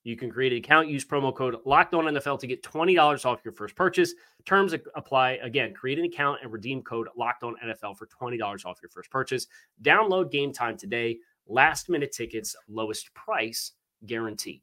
You 0.04 0.16
can 0.16 0.30
create 0.30 0.52
an 0.52 0.58
account, 0.60 0.88
use 0.88 1.04
promo 1.04 1.34
code 1.34 1.56
Locked 1.66 1.92
On 1.92 2.06
NFL 2.06 2.40
to 2.40 2.46
get 2.46 2.62
twenty 2.62 2.94
dollars 2.94 3.26
off 3.26 3.40
your 3.44 3.52
first 3.52 3.76
purchase. 3.76 4.14
Terms 4.46 4.72
apply. 4.94 5.32
Again, 5.42 5.74
create 5.74 5.98
an 5.98 6.06
account 6.06 6.38
and 6.42 6.50
redeem 6.50 6.80
code 6.80 7.08
Locked 7.14 7.42
On 7.42 7.56
NFL 7.62 7.98
for 7.98 8.06
twenty 8.06 8.38
dollars 8.38 8.64
off 8.64 8.78
your 8.80 8.88
first 8.88 9.10
purchase. 9.10 9.48
Download 9.82 10.30
Game 10.30 10.50
Time 10.50 10.78
today. 10.78 11.18
Last 11.46 11.90
minute 11.90 12.12
tickets, 12.12 12.56
lowest 12.68 13.12
price 13.12 13.72
guaranteed. 14.06 14.62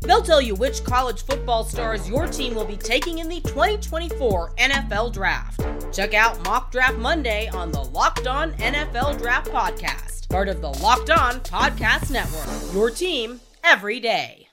They'll 0.00 0.22
tell 0.22 0.40
you 0.40 0.54
which 0.54 0.84
college 0.84 1.24
football 1.24 1.64
stars 1.64 2.08
your 2.08 2.26
team 2.26 2.54
will 2.54 2.64
be 2.64 2.76
taking 2.76 3.18
in 3.18 3.28
the 3.28 3.40
2024 3.40 4.54
NFL 4.56 5.12
Draft. 5.12 5.60
Check 5.92 6.14
out 6.14 6.42
Mock 6.44 6.70
Draft 6.70 6.98
Monday 6.98 7.48
on 7.48 7.72
the 7.72 7.82
Locked 7.82 8.26
On 8.26 8.52
NFL 8.54 9.18
Draft 9.18 9.50
Podcast 9.50 10.18
part 10.28 10.48
of 10.48 10.60
the 10.60 10.68
Locked 10.68 11.10
On 11.10 11.40
Podcast 11.40 12.10
Network. 12.10 12.74
Your 12.74 12.90
team 12.90 13.40
every 13.64 13.98
day. 14.00 14.48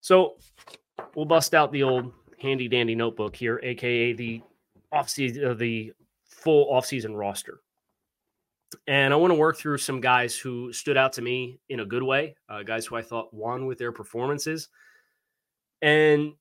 So 0.00 0.36
we'll 1.14 1.24
bust 1.24 1.54
out 1.54 1.72
the 1.72 1.82
old 1.82 2.12
handy 2.40 2.68
dandy 2.68 2.94
notebook 2.94 3.34
here, 3.34 3.60
aka 3.62 4.12
the 4.12 4.40
offseason, 4.94 5.50
uh, 5.50 5.54
the 5.54 5.92
full 6.24 6.72
offseason 6.72 7.16
roster. 7.16 7.60
And 8.86 9.12
I 9.12 9.16
want 9.16 9.30
to 9.30 9.36
work 9.36 9.56
through 9.56 9.78
some 9.78 10.00
guys 10.00 10.36
who 10.36 10.72
stood 10.72 10.96
out 10.96 11.12
to 11.14 11.22
me 11.22 11.60
in 11.68 11.80
a 11.80 11.86
good 11.86 12.02
way, 12.02 12.36
uh, 12.48 12.62
guys 12.62 12.86
who 12.86 12.96
I 12.96 13.02
thought 13.02 13.32
won 13.32 13.66
with 13.66 13.78
their 13.78 13.92
performances. 13.92 14.68
And 15.82 16.34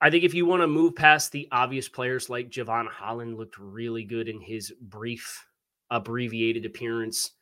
I 0.00 0.10
think 0.10 0.24
if 0.24 0.34
you 0.34 0.46
want 0.46 0.62
to 0.62 0.66
move 0.66 0.96
past 0.96 1.30
the 1.30 1.48
obvious 1.52 1.88
players 1.88 2.30
like 2.30 2.50
Jevon 2.50 2.88
Holland 2.88 3.36
looked 3.36 3.58
really 3.58 4.04
good 4.04 4.28
in 4.28 4.40
his 4.40 4.72
brief 4.80 5.46
abbreviated 5.92 6.64
appearance. 6.64 7.32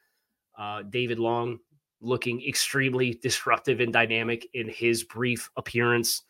Uh, 0.59 0.83
David 0.83 1.19
Long 1.19 1.59
looking 2.03 2.47
extremely 2.47 3.15
disruptive 3.23 3.81
and 3.81 3.93
dynamic 3.93 4.47
in 4.53 4.69
his 4.69 5.05
brief 5.05 5.51
appearance. 5.57 6.23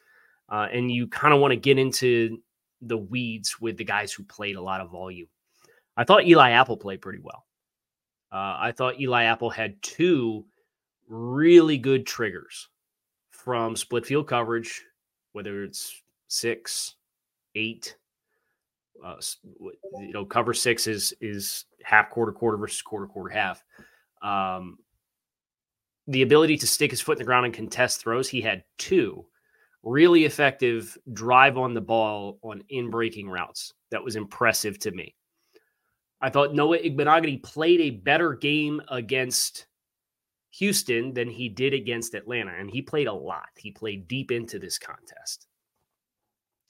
Uh, 0.48 0.68
and 0.72 0.90
you 0.90 1.08
kind 1.08 1.32
of 1.32 1.40
want 1.40 1.52
to 1.52 1.56
get 1.56 1.78
into 1.78 2.38
the 2.82 2.96
weeds 2.96 3.60
with 3.60 3.76
the 3.76 3.84
guys 3.84 4.12
who 4.12 4.22
played 4.24 4.56
a 4.56 4.62
lot 4.62 4.80
of 4.80 4.90
volume. 4.90 5.28
I 5.96 6.04
thought 6.04 6.26
Eli 6.26 6.50
Apple 6.50 6.76
played 6.76 7.00
pretty 7.00 7.20
well. 7.20 7.44
Uh, 8.32 8.56
I 8.58 8.72
thought 8.72 9.00
Eli 9.00 9.24
Apple 9.24 9.50
had 9.50 9.80
two 9.82 10.44
really 11.08 11.76
good 11.76 12.06
triggers 12.06 12.68
from 13.30 13.74
split 13.74 14.06
field 14.06 14.28
coverage, 14.28 14.84
whether 15.32 15.64
it's 15.64 16.02
six, 16.28 16.94
eight, 17.54 17.96
uh, 19.04 19.16
you 20.00 20.12
know, 20.12 20.24
cover 20.24 20.54
six 20.54 20.86
is 20.86 21.12
is 21.20 21.64
half 21.82 22.10
quarter 22.10 22.32
quarter 22.32 22.56
versus 22.56 22.82
quarter 22.82 23.06
quarter 23.06 23.34
half. 23.34 23.64
Um, 24.22 24.78
the 26.06 26.22
ability 26.22 26.56
to 26.58 26.66
stick 26.66 26.90
his 26.90 27.00
foot 27.00 27.16
in 27.16 27.18
the 27.18 27.24
ground 27.24 27.46
and 27.46 27.54
contest 27.54 28.00
throws, 28.00 28.28
he 28.28 28.40
had 28.40 28.64
two 28.78 29.24
really 29.82 30.24
effective 30.24 30.96
drive 31.12 31.56
on 31.56 31.72
the 31.72 31.80
ball 31.80 32.38
on 32.42 32.62
in 32.68 32.90
breaking 32.90 33.28
routes. 33.28 33.72
That 33.90 34.04
was 34.04 34.16
impressive 34.16 34.78
to 34.80 34.90
me. 34.90 35.14
I 36.20 36.30
thought 36.30 36.54
Noah 36.54 36.78
Igbinoghene 36.78 37.42
played 37.42 37.80
a 37.80 37.90
better 37.90 38.34
game 38.34 38.82
against 38.88 39.66
Houston 40.52 41.14
than 41.14 41.30
he 41.30 41.48
did 41.48 41.72
against 41.72 42.14
Atlanta, 42.14 42.52
and 42.58 42.70
he 42.70 42.82
played 42.82 43.06
a 43.06 43.12
lot. 43.12 43.48
He 43.56 43.70
played 43.70 44.08
deep 44.08 44.30
into 44.30 44.58
this 44.58 44.78
contest. 44.78 45.46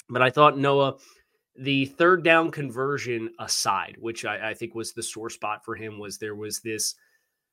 But 0.09 0.23
I 0.23 0.31
thought 0.31 0.59
Noah 0.59 0.97
the 1.57 1.87
third 1.87 2.23
down 2.23 2.51
conversion 2.51 3.31
aside, 3.39 3.97
which 3.99 4.25
I, 4.25 4.51
I, 4.51 4.55
think 4.55 4.75
was 4.75 4.93
the 4.93 5.03
sore 5.03 5.31
spot 5.31 5.65
for 5.65 5.75
him, 5.75 5.99
was 5.99 6.17
there 6.17 6.35
was 6.35 6.61
this 6.61 6.95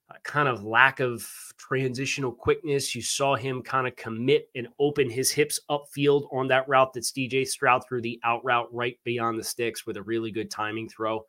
uh, 0.09 0.15
kind 0.23 0.47
of 0.47 0.63
lack 0.63 0.99
of 0.99 1.27
transitional 1.57 2.31
quickness. 2.31 2.95
You 2.95 3.01
saw 3.01 3.35
him 3.35 3.61
kind 3.61 3.87
of 3.87 3.95
commit 3.95 4.49
and 4.55 4.67
open 4.79 5.09
his 5.09 5.31
hips 5.31 5.59
upfield 5.69 6.31
on 6.31 6.47
that 6.47 6.67
route 6.69 6.93
that's 6.93 7.11
CJ 7.11 7.47
Stroud 7.47 7.83
through 7.85 8.01
the 8.01 8.19
out 8.23 8.43
route 8.45 8.73
right 8.73 8.97
beyond 9.03 9.39
the 9.39 9.43
sticks 9.43 9.85
with 9.85 9.97
a 9.97 10.03
really 10.03 10.31
good 10.31 10.51
timing 10.51 10.87
throw. 10.87 11.25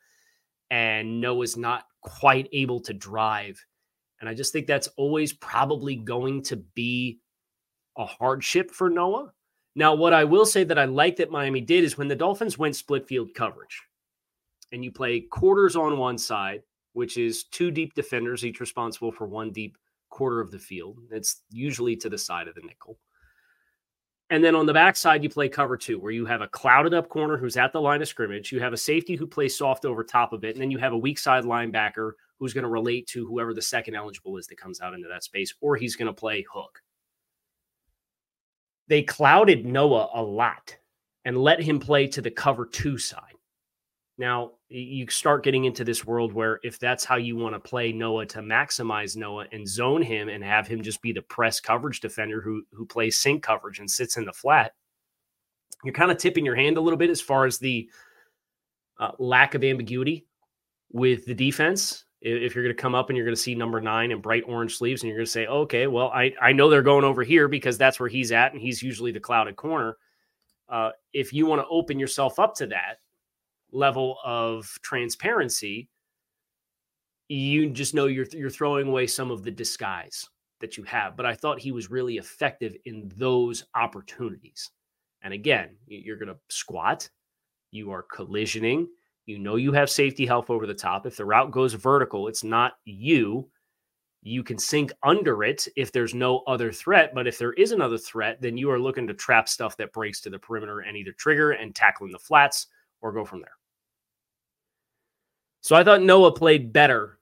And 0.71 1.21
Noah's 1.21 1.57
not 1.57 1.85
quite 2.03 2.49
able 2.53 2.81
to 2.81 2.93
drive. 2.93 3.65
And 4.21 4.29
I 4.29 4.35
just 4.35 4.53
think 4.53 4.67
that's 4.67 4.89
always 4.97 5.33
probably 5.33 5.97
going 5.97 6.43
to 6.45 6.57
be 6.57 7.21
a 7.97 8.05
hardship 8.05 8.71
for 8.71 8.91
Noah 8.91 9.33
now, 9.79 9.95
what 9.95 10.13
I 10.13 10.25
will 10.25 10.45
say 10.45 10.65
that 10.65 10.77
I 10.77 10.87
like 10.87 11.15
that 11.19 11.31
Miami 11.31 11.61
did 11.61 11.85
is 11.85 11.97
when 11.97 12.09
the 12.09 12.17
Dolphins 12.17 12.59
went 12.59 12.75
split 12.75 13.07
field 13.07 13.33
coverage 13.33 13.81
and 14.73 14.85
you 14.85 14.91
play 14.91 15.21
quarters 15.21 15.77
on 15.77 15.99
one 15.99 16.19
side, 16.19 16.63
which 16.95 17.17
is 17.17 17.45
two 17.45 17.71
deep 17.71 17.95
defenders, 17.95 18.45
each 18.45 18.59
responsible 18.59 19.13
for 19.13 19.29
one 19.29 19.53
deep 19.53 19.79
quarter 20.11 20.41
of 20.41 20.51
the 20.51 20.59
field. 20.59 20.99
It's 21.13 21.45
usually 21.51 21.95
to 21.95 22.09
the 22.09 22.19
side 22.19 22.49
of 22.49 22.57
the 22.57 22.63
nickel. 22.63 22.99
And 24.31 24.45
then 24.45 24.55
on 24.55 24.67
the 24.67 24.75
backside, 24.75 25.23
you 25.23 25.31
play 25.31 25.49
cover 25.49 25.77
two, 25.77 25.99
where 25.99 26.13
you 26.13 26.27
have 26.27 26.43
a 26.43 26.49
clouded 26.49 26.93
up 26.93 27.09
corner 27.09 27.39
who's 27.39 27.57
at 27.57 27.73
the 27.73 27.81
line 27.81 28.03
of 28.03 28.09
scrimmage. 28.09 28.53
You 28.53 28.61
have 28.61 28.75
a 28.75 28.77
safety 28.77 29.17
who 29.17 29.27
plays 29.27 29.57
soft 29.57 29.87
over 29.87 30.05
top 30.05 30.35
of 30.35 30.45
it. 30.45 30.55
And 30.55 30.61
then 30.61 30.71
you 30.71 30.79
have 30.79 30.93
a 30.93 30.99
weak 30.99 31.19
side 31.19 31.45
linebacker 31.45 32.13
who's 32.39 32.53
going 32.53 32.65
to 32.65 32.69
relate 32.69 33.07
to 33.09 33.27
whoever 33.27 33.55
the 33.55 33.63
second 33.63 33.95
eligible 33.95 34.37
is 34.37 34.47
that 34.49 34.59
comes 34.59 34.81
out 34.81 34.93
into 34.93 35.09
that 35.09 35.25
space, 35.25 35.55
or 35.61 35.77
he's 35.77 35.97
going 35.97 36.07
to 36.07 36.13
play 36.13 36.45
hook 36.53 36.83
they 38.89 39.03
clouded 39.03 39.65
Noah 39.65 40.11
a 40.15 40.23
lot 40.23 40.77
and 41.25 41.37
let 41.37 41.63
him 41.63 41.79
play 41.79 42.07
to 42.09 42.23
the 42.23 42.31
cover 42.31 42.65
two 42.65 42.99
side. 42.99 43.23
Now, 44.19 44.51
you 44.69 45.09
start 45.09 45.45
getting 45.45 45.65
into 45.65 45.85
this 45.85 46.05
world 46.05 46.33
where 46.33 46.59
if 46.65 46.81
that's 46.81 47.05
how 47.05 47.17
you 47.17 47.37
want 47.37 47.55
to 47.55 47.61
play 47.61 47.93
Noah 47.93 48.27
to 48.27 48.41
maximize 48.41 49.17
Noah 49.17 49.47
and 49.53 49.67
zone 49.67 50.03
him 50.03 50.29
and 50.29 50.43
have 50.43 50.67
him 50.67 50.83
just 50.83 51.01
be 51.01 51.13
the 51.13 51.23
press 51.23 51.61
coverage 51.61 52.01
defender 52.01 52.41
who 52.41 52.65
who 52.73 52.85
plays 52.85 53.17
sync 53.17 53.45
coverage 53.45 53.79
and 53.79 53.89
sits 53.89 54.17
in 54.17 54.25
the 54.25 54.33
flat, 54.33 54.73
you're 55.85 55.95
kind 55.95 56.11
of 56.11 56.19
tipping 56.19 56.45
your 56.45 56.57
hand 56.57 56.77
a 56.77 56.81
little 56.81 56.97
bit 56.97 57.11
as 57.11 57.21
far 57.21 57.47
as 57.47 57.59
the 57.59 57.89
uh, 58.99 59.13
lack 59.21 59.55
of 59.55 59.63
ambiguity 59.63 60.27
with 60.91 61.25
the 61.27 61.35
defense. 61.35 62.05
If 62.21 62.57
you're 62.57 62.65
going 62.65 62.75
to 62.75 62.83
come 62.83 62.97
up 62.97 63.11
and 63.11 63.17
you're 63.17 63.27
going 63.27 63.37
to 63.37 63.41
see 63.41 63.55
number 63.55 63.81
nine 63.81 64.11
in 64.11 64.21
bright 64.21 64.43
orange 64.49 64.77
sleeves, 64.77 65.03
and 65.03 65.09
you're 65.09 65.19
going 65.19 65.27
to 65.27 65.31
say, 65.31 65.47
okay, 65.47 65.87
well, 65.87 66.09
I, 66.09 66.35
I 66.43 66.51
know 66.51 66.69
they're 66.69 66.83
going 66.83 67.05
over 67.05 67.23
here 67.23 67.47
because 67.47 67.79
that's 67.79 68.01
where 68.01 68.09
he's 68.09 68.33
at, 68.33 68.53
and 68.53 68.61
he's 68.61 68.83
usually 68.83 69.13
the 69.13 69.21
clouded 69.21 69.55
corner. 69.55 69.97
Uh, 70.69 70.91
if 71.13 71.33
you 71.33 71.47
want 71.47 71.63
to 71.63 71.69
open 71.69 72.01
yourself 72.01 72.41
up 72.41 72.57
to 72.57 72.67
that 72.67 72.97
level 73.73 74.19
of 74.25 74.71
transparency, 74.83 75.89
you 77.29 77.71
just 77.71 77.95
know 77.95 78.07
you're 78.07 78.27
you're 78.33 78.51
throwing 78.51 78.89
away 78.89 79.07
some 79.07 79.31
of 79.31 79.43
the 79.43 79.51
disguise 79.51 80.27
that 80.61 80.77
you 80.77 80.83
have. 80.85 81.17
But 81.17 81.27
I 81.27 81.35
thought 81.35 81.61
he 81.61 81.73
was 81.73 81.91
really 81.91 82.17
effective 82.17 82.75
in 82.85 83.11
those 83.17 83.65
opportunities. 83.75 84.71
And 85.23 85.35
again, 85.35 85.77
you're 85.87 86.17
going 86.17 86.29
to 86.29 86.39
squat, 86.49 87.09
you 87.71 87.91
are 87.91 88.07
collisioning, 88.13 88.87
you 89.29 89.39
know 89.39 89.57
you 89.57 89.73
have 89.73 89.91
safety 89.91 90.25
help 90.25 90.49
over 90.49 90.67
the 90.67 90.73
top. 90.73 91.05
If 91.05 91.17
the 91.17 91.25
route 91.27 91.51
goes 91.51 91.75
vertical, 91.75 92.29
it's 92.29 92.43
not 92.43 92.75
you. 92.87 93.49
You 94.23 94.43
can 94.43 94.59
sink 94.59 94.91
under 95.03 95.45
it 95.45 95.69
if 95.77 95.93
there's 95.93 96.15
no 96.15 96.39
other 96.47 96.73
threat. 96.73 97.15
But 97.15 97.27
if 97.27 97.37
there 97.37 97.53
is 97.53 97.73
another 97.73 97.99
threat, 97.99 98.41
then 98.41 98.57
you 98.57 98.71
are 98.71 98.81
looking 98.81 99.07
to 99.07 99.15
trap 99.15 99.47
stuff 99.49 99.77
that 99.77 99.93
breaks 99.93 100.23
to 100.23 100.31
the 100.31 100.39
perimeter 100.39 100.81
and 100.81 100.97
either 100.97 101.13
trigger 101.13 101.53
and 101.53 101.75
tackling 101.75 102.11
the 102.11 102.19
flats 102.19 102.69
or 103.01 103.13
go 103.13 103.25
from 103.25 103.41
there. 103.41 103.53
So 105.61 105.77
I 105.77 105.85
thought 105.85 106.03
Noah 106.03 106.33
played 106.33 106.73
better 106.73 107.19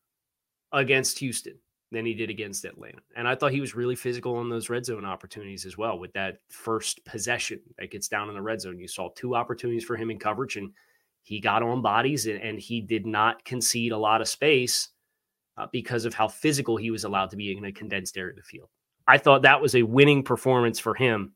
against 0.73 1.19
Houston 1.19 1.59
than 1.93 2.05
he 2.05 2.15
did 2.15 2.31
against 2.31 2.65
Atlanta. 2.65 2.99
And 3.17 3.29
I 3.29 3.35
thought 3.35 3.53
he 3.53 3.61
was 3.61 3.75
really 3.75 3.95
physical 3.95 4.37
on 4.37 4.51
those 4.51 4.69
red 4.69 4.85
zone 4.85 5.05
opportunities 5.05 5.65
as 5.65 5.79
well 5.79 5.99
with 5.99 6.13
that 6.15 6.39
first 6.49 7.05
possession 7.05 7.61
that 7.79 7.91
gets 7.91 8.09
down 8.09 8.29
in 8.29 8.35
the 8.35 8.43
red 8.43 8.61
zone. 8.61 8.79
You 8.79 8.89
saw 8.89 9.11
two 9.11 9.37
opportunities 9.37 9.85
for 9.85 9.97
him 9.97 10.11
in 10.11 10.19
coverage, 10.19 10.57
and 10.57 10.73
he 11.23 11.41
got 11.41 11.63
on 11.63 11.83
bodies 11.83 12.27
and, 12.27 12.41
and 12.41 12.59
he 12.59 12.81
did 12.81 13.07
not 13.07 13.45
concede 13.45 13.93
a 13.93 13.99
lot 13.99 14.21
of 14.21 14.29
space 14.29 14.91
uh, 15.57 15.67
because 15.73 16.05
of 16.05 16.15
how 16.15 16.29
physical 16.29 16.77
he 16.77 16.91
was 16.91 17.05
allowed 17.05 17.31
to 17.31 17.37
be 17.37 17.57
in 17.57 17.65
a 17.65 17.73
condensed 17.73 18.17
area 18.17 18.31
of 18.31 18.37
the 18.37 18.43
field. 18.43 18.69
I 19.09 19.19
thought 19.19 19.43
that 19.43 19.61
was 19.61 19.75
a 19.75 19.83
winning 19.83 20.23
performance 20.23 20.79
for 20.79 20.95
him 20.95 21.33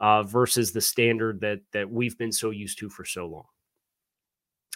uh, 0.00 0.22
versus 0.22 0.72
the 0.72 0.80
standard 0.80 1.40
that 1.40 1.60
that 1.72 1.90
we've 1.90 2.16
been 2.16 2.32
so 2.32 2.50
used 2.50 2.78
to 2.78 2.88
for 2.88 3.04
so 3.04 3.26
long. 3.26 3.44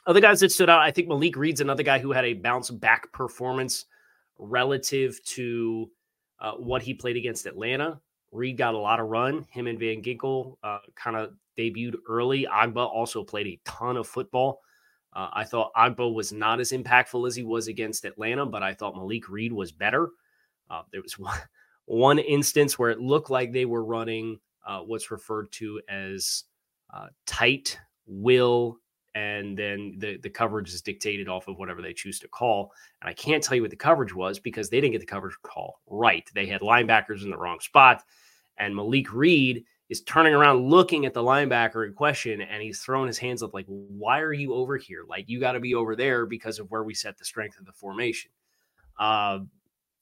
Other 0.07 0.21
guys 0.21 0.41
that 0.41 0.51
stood 0.51 0.69
out, 0.69 0.81
I 0.81 0.91
think 0.91 1.09
Malik 1.09 1.37
Reed's 1.37 1.61
another 1.61 1.83
guy 1.83 1.99
who 1.99 2.11
had 2.11 2.25
a 2.25 2.35
bounce 2.35 2.71
back 2.71 3.13
performance 3.13 3.87
relative 4.39 5.23
to 5.25 5.91
uh, 6.41 6.53
what 6.53 6.83
he 6.83 6.93
played 6.93 7.17
against 7.17 7.47
Atlanta. 7.47 8.01
Reed 8.33 8.57
got 8.57 8.75
a 8.75 8.79
lot 8.79 8.99
of 8.99 9.09
run. 9.09 9.47
Him 9.51 9.67
and 9.67 9.79
Van 9.79 10.03
Ginkel 10.03 10.57
uh, 10.65 10.79
kind 10.97 11.17
of 11.17 11.35
debuted 11.57 11.97
early. 12.09 12.47
Ogbah 12.51 12.89
also 12.89 13.23
played 13.23 13.47
a 13.47 13.61
ton 13.65 13.97
of 13.97 14.09
football. 14.09 14.61
Uh, 15.13 15.29
I 15.33 15.45
thought 15.45 15.73
Ogbah 15.75 16.13
was 16.13 16.33
not 16.33 16.59
as 16.59 16.73
impactful 16.73 17.29
as 17.29 17.37
he 17.37 17.43
was 17.43 17.69
against 17.69 18.05
Atlanta, 18.05 18.47
but 18.47 18.63
I 18.63 18.75
thought 18.75 18.97
Malik 18.97 19.29
Reed 19.29 19.53
was 19.53 19.71
better. 19.71 20.11
Uh, 20.71 20.83
there 20.91 21.03
was 21.03 21.19
one, 21.19 21.39
one 21.85 22.19
instance 22.19 22.79
where 22.79 22.91
it 22.91 23.01
looked 23.01 23.31
like 23.31 23.53
they 23.53 23.67
were 23.67 23.85
running 23.85 24.41
uh, 24.67 24.81
what's 24.81 25.11
referred 25.11 25.53
to 25.53 25.81
as 25.89 26.45
uh, 26.93 27.09
tight 27.27 27.79
will 28.07 28.79
and 29.15 29.57
then 29.57 29.95
the 29.99 30.17
the 30.19 30.31
coverage 30.31 30.73
is 30.73 30.81
dictated 30.81 31.29
off 31.29 31.49
of 31.49 31.59
whatever 31.59 31.83
they 31.83 31.93
choose 31.93 32.19
to 32.21 32.29
call. 32.29 32.73
And 33.01 33.11
I 33.11 33.15
can't 33.15 33.43
tell 33.43 33.57
you 33.57 33.63
what 33.63 33.71
the 33.71 33.77
coverage 33.77 34.15
was 34.15 34.39
because 34.39 34.71
they 34.71 34.81
didn't 34.81 34.93
get 34.93 35.01
the 35.01 35.07
coverage 35.07 35.37
call 35.43 35.81
right. 35.87 36.29
They 36.35 36.47
had 36.47 36.61
linebackers 36.61 37.23
in 37.23 37.31
the 37.31 37.37
wrong 37.37 37.61
spot, 37.61 38.03
and 38.59 38.75
Malik 38.75 39.13
Reed 39.13 39.65
is 39.89 40.03
turning 40.03 40.33
around 40.33 40.69
looking 40.69 41.05
at 41.05 41.13
the 41.13 41.23
linebacker 41.23 41.87
in 41.87 41.93
question, 41.93 42.41
and 42.41 42.63
he's 42.63 42.81
throwing 42.81 43.07
his 43.07 43.19
hands 43.19 43.43
up 43.43 43.53
like, 43.53 43.67
"Why 43.67 44.21
are 44.21 44.33
you 44.33 44.55
over 44.55 44.77
here? 44.77 45.05
Like 45.07 45.29
you 45.29 45.41
got 45.41 45.53
to 45.53 45.61
be 45.61 45.75
over 45.75 45.95
there 45.95 46.25
because 46.27 46.59
of 46.59 46.71
where 46.71 46.85
we 46.85 46.95
set 46.95 47.19
the 47.19 47.25
strength 47.25 47.59
of 47.59 47.67
the 47.67 47.73
formation." 47.73 48.31
Uh, 48.99 49.41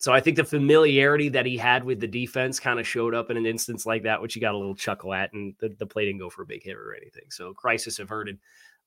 so 0.00 0.14
I 0.14 0.20
think 0.20 0.36
the 0.36 0.44
familiarity 0.44 1.28
that 1.28 1.44
he 1.44 1.58
had 1.58 1.84
with 1.84 2.00
the 2.00 2.06
defense 2.06 2.58
kind 2.58 2.80
of 2.80 2.88
showed 2.88 3.14
up 3.14 3.30
in 3.30 3.36
an 3.36 3.44
instance 3.44 3.84
like 3.84 4.02
that, 4.04 4.22
which 4.22 4.32
he 4.32 4.40
got 4.40 4.54
a 4.54 4.58
little 4.58 4.74
chuckle 4.74 5.12
at, 5.12 5.30
and 5.34 5.54
the, 5.60 5.68
the 5.78 5.84
play 5.84 6.06
didn't 6.06 6.20
go 6.20 6.30
for 6.30 6.40
a 6.40 6.46
big 6.46 6.62
hit 6.62 6.74
or 6.74 6.94
anything. 6.94 7.24
So 7.28 7.52
crisis 7.52 7.98
averted. 7.98 8.38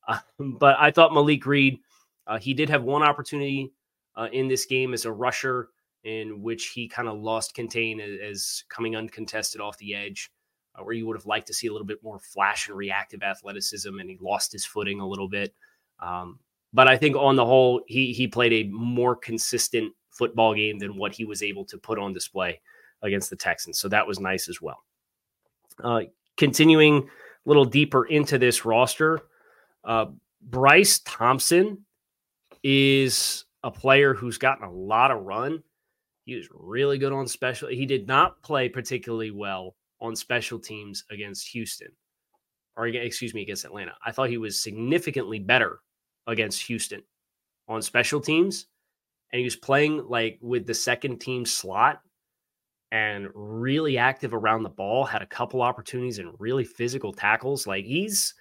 Uh, 0.06 0.18
but 0.38 0.76
I 0.78 0.90
thought 0.90 1.12
Malik 1.12 1.46
Reed, 1.46 1.78
uh, 2.26 2.38
he 2.38 2.54
did 2.54 2.68
have 2.68 2.82
one 2.82 3.02
opportunity 3.02 3.72
uh, 4.16 4.28
in 4.32 4.48
this 4.48 4.66
game 4.66 4.94
as 4.94 5.04
a 5.04 5.12
rusher 5.12 5.68
in 6.04 6.42
which 6.42 6.68
he 6.68 6.86
kind 6.86 7.08
of 7.08 7.18
lost 7.18 7.54
contain 7.54 7.98
as, 7.98 8.18
as, 8.22 8.64
coming 8.68 8.94
uncontested 8.94 9.60
off 9.60 9.78
the 9.78 9.94
edge, 9.94 10.30
uh, 10.74 10.82
where 10.82 10.94
you 10.94 11.06
would 11.06 11.16
have 11.16 11.26
liked 11.26 11.46
to 11.46 11.54
see 11.54 11.66
a 11.66 11.72
little 11.72 11.86
bit 11.86 12.02
more 12.02 12.18
flash 12.18 12.68
and 12.68 12.76
reactive 12.76 13.22
athleticism, 13.22 13.98
and 13.98 14.10
he 14.10 14.18
lost 14.20 14.52
his 14.52 14.66
footing 14.66 15.00
a 15.00 15.08
little 15.08 15.28
bit. 15.28 15.54
Um, 16.00 16.38
but 16.74 16.88
I 16.88 16.96
think 16.96 17.16
on 17.16 17.36
the 17.36 17.44
whole, 17.46 17.82
he 17.86 18.12
he 18.12 18.28
played 18.28 18.52
a 18.52 18.68
more 18.70 19.16
consistent 19.16 19.92
football 20.10 20.54
game 20.54 20.78
than 20.78 20.96
what 20.96 21.14
he 21.14 21.24
was 21.24 21.42
able 21.42 21.64
to 21.66 21.78
put 21.78 21.98
on 21.98 22.12
display 22.12 22.60
against 23.02 23.30
the 23.30 23.36
Texans. 23.36 23.78
So 23.78 23.88
that 23.88 24.06
was 24.06 24.20
nice 24.20 24.48
as 24.48 24.60
well. 24.60 24.82
Uh, 25.82 26.02
continuing 26.36 26.98
a 26.98 27.08
little 27.48 27.64
deeper 27.64 28.06
into 28.06 28.38
this 28.38 28.64
roster, 28.64 29.20
uh, 29.84 30.06
Bryce 30.42 31.00
Thompson 31.00 31.84
is 32.62 33.44
a 33.62 33.70
player 33.70 34.14
who's 34.14 34.38
gotten 34.38 34.64
a 34.64 34.72
lot 34.72 35.10
of 35.10 35.22
run. 35.22 35.62
He 36.24 36.34
was 36.34 36.48
really 36.52 36.98
good 36.98 37.12
on 37.12 37.26
special. 37.26 37.68
He 37.68 37.86
did 37.86 38.06
not 38.06 38.42
play 38.42 38.68
particularly 38.68 39.30
well 39.30 39.76
on 40.00 40.16
special 40.16 40.58
teams 40.58 41.04
against 41.10 41.48
Houston, 41.48 41.88
or 42.76 42.86
excuse 42.86 43.34
me, 43.34 43.42
against 43.42 43.64
Atlanta. 43.64 43.92
I 44.04 44.10
thought 44.10 44.30
he 44.30 44.38
was 44.38 44.60
significantly 44.60 45.38
better 45.38 45.80
against 46.26 46.62
Houston 46.62 47.02
on 47.68 47.82
special 47.82 48.20
teams, 48.20 48.66
and 49.32 49.38
he 49.38 49.44
was 49.44 49.56
playing 49.56 50.06
like 50.08 50.38
with 50.40 50.66
the 50.66 50.74
second 50.74 51.18
team 51.20 51.44
slot 51.44 52.00
and 52.92 53.28
really 53.34 53.98
active 53.98 54.32
around 54.32 54.62
the 54.62 54.68
ball. 54.68 55.04
Had 55.04 55.22
a 55.22 55.26
couple 55.26 55.60
opportunities 55.60 56.18
and 56.18 56.32
really 56.38 56.64
physical 56.64 57.12
tackles. 57.12 57.66
Like 57.66 57.84
he's 57.84 58.34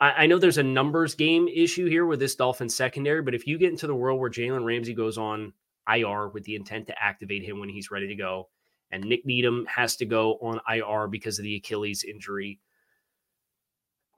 I, 0.00 0.10
I 0.10 0.26
know 0.26 0.38
there's 0.38 0.58
a 0.58 0.62
numbers 0.62 1.14
game 1.14 1.48
issue 1.48 1.86
here 1.86 2.06
with 2.06 2.20
this 2.20 2.34
Dolphins 2.34 2.74
secondary, 2.74 3.22
but 3.22 3.34
if 3.34 3.46
you 3.46 3.58
get 3.58 3.70
into 3.70 3.86
the 3.86 3.94
world 3.94 4.20
where 4.20 4.30
Jalen 4.30 4.64
Ramsey 4.64 4.94
goes 4.94 5.18
on 5.18 5.52
IR 5.92 6.28
with 6.28 6.44
the 6.44 6.56
intent 6.56 6.86
to 6.88 7.02
activate 7.02 7.42
him 7.42 7.60
when 7.60 7.68
he's 7.68 7.90
ready 7.90 8.08
to 8.08 8.14
go, 8.14 8.48
and 8.90 9.04
Nik 9.04 9.26
Needham 9.26 9.66
has 9.66 9.96
to 9.96 10.06
go 10.06 10.34
on 10.34 10.60
IR 10.68 11.08
because 11.08 11.38
of 11.38 11.42
the 11.42 11.56
Achilles 11.56 12.04
injury. 12.04 12.60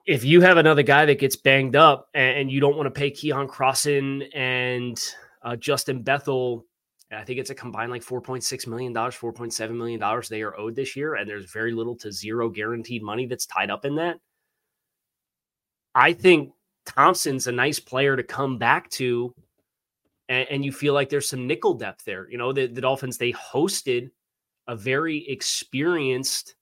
If 0.05 0.23
you 0.23 0.39
have 0.41 0.57
another 0.57 0.83
guy 0.83 1.05
that 1.05 1.19
gets 1.19 1.35
banged 1.35 1.75
up 1.75 2.09
and 2.13 2.49
you 2.49 2.61
don't 2.61 2.77
want 2.77 2.87
to 2.87 2.91
pay 2.91 3.11
Keion 3.11 3.47
Crossen 3.47 4.23
and 4.33 5.01
uh, 5.41 5.57
Justin 5.57 6.01
Bethel, 6.01 6.65
I 7.11 7.23
think 7.23 7.39
it's 7.39 7.49
a 7.49 7.55
combined 7.55 7.91
like 7.91 8.03
$4.6 8.03 8.67
million, 8.67 8.93
$4.7 8.93 9.71
million 9.71 10.21
they 10.29 10.41
are 10.43 10.57
owed 10.57 10.75
this 10.75 10.95
year. 10.95 11.15
And 11.15 11.29
there's 11.29 11.51
very 11.51 11.73
little 11.73 11.95
to 11.97 12.11
zero 12.11 12.49
guaranteed 12.49 13.03
money 13.03 13.25
that's 13.25 13.45
tied 13.45 13.69
up 13.69 13.83
in 13.83 13.95
that. 13.95 14.17
I 15.97 16.13
think 16.13 16.51
Thompson's 16.85 17.47
a 17.47 17.51
nice 17.51 17.79
player 17.79 18.15
to 18.15 18.21
come 18.21 18.59
back 18.59 18.87
to, 18.91 19.33
and, 20.29 20.47
and 20.51 20.63
you 20.63 20.71
feel 20.71 20.93
like 20.93 21.09
there's 21.09 21.27
some 21.27 21.47
nickel 21.47 21.73
depth 21.73 22.05
there. 22.05 22.29
You 22.29 22.37
know, 22.37 22.53
the, 22.53 22.67
the 22.67 22.81
Dolphins 22.81 23.17
they 23.17 23.33
hosted 23.33 24.11
a 24.67 24.75
very 24.75 25.27
experienced 25.27 26.53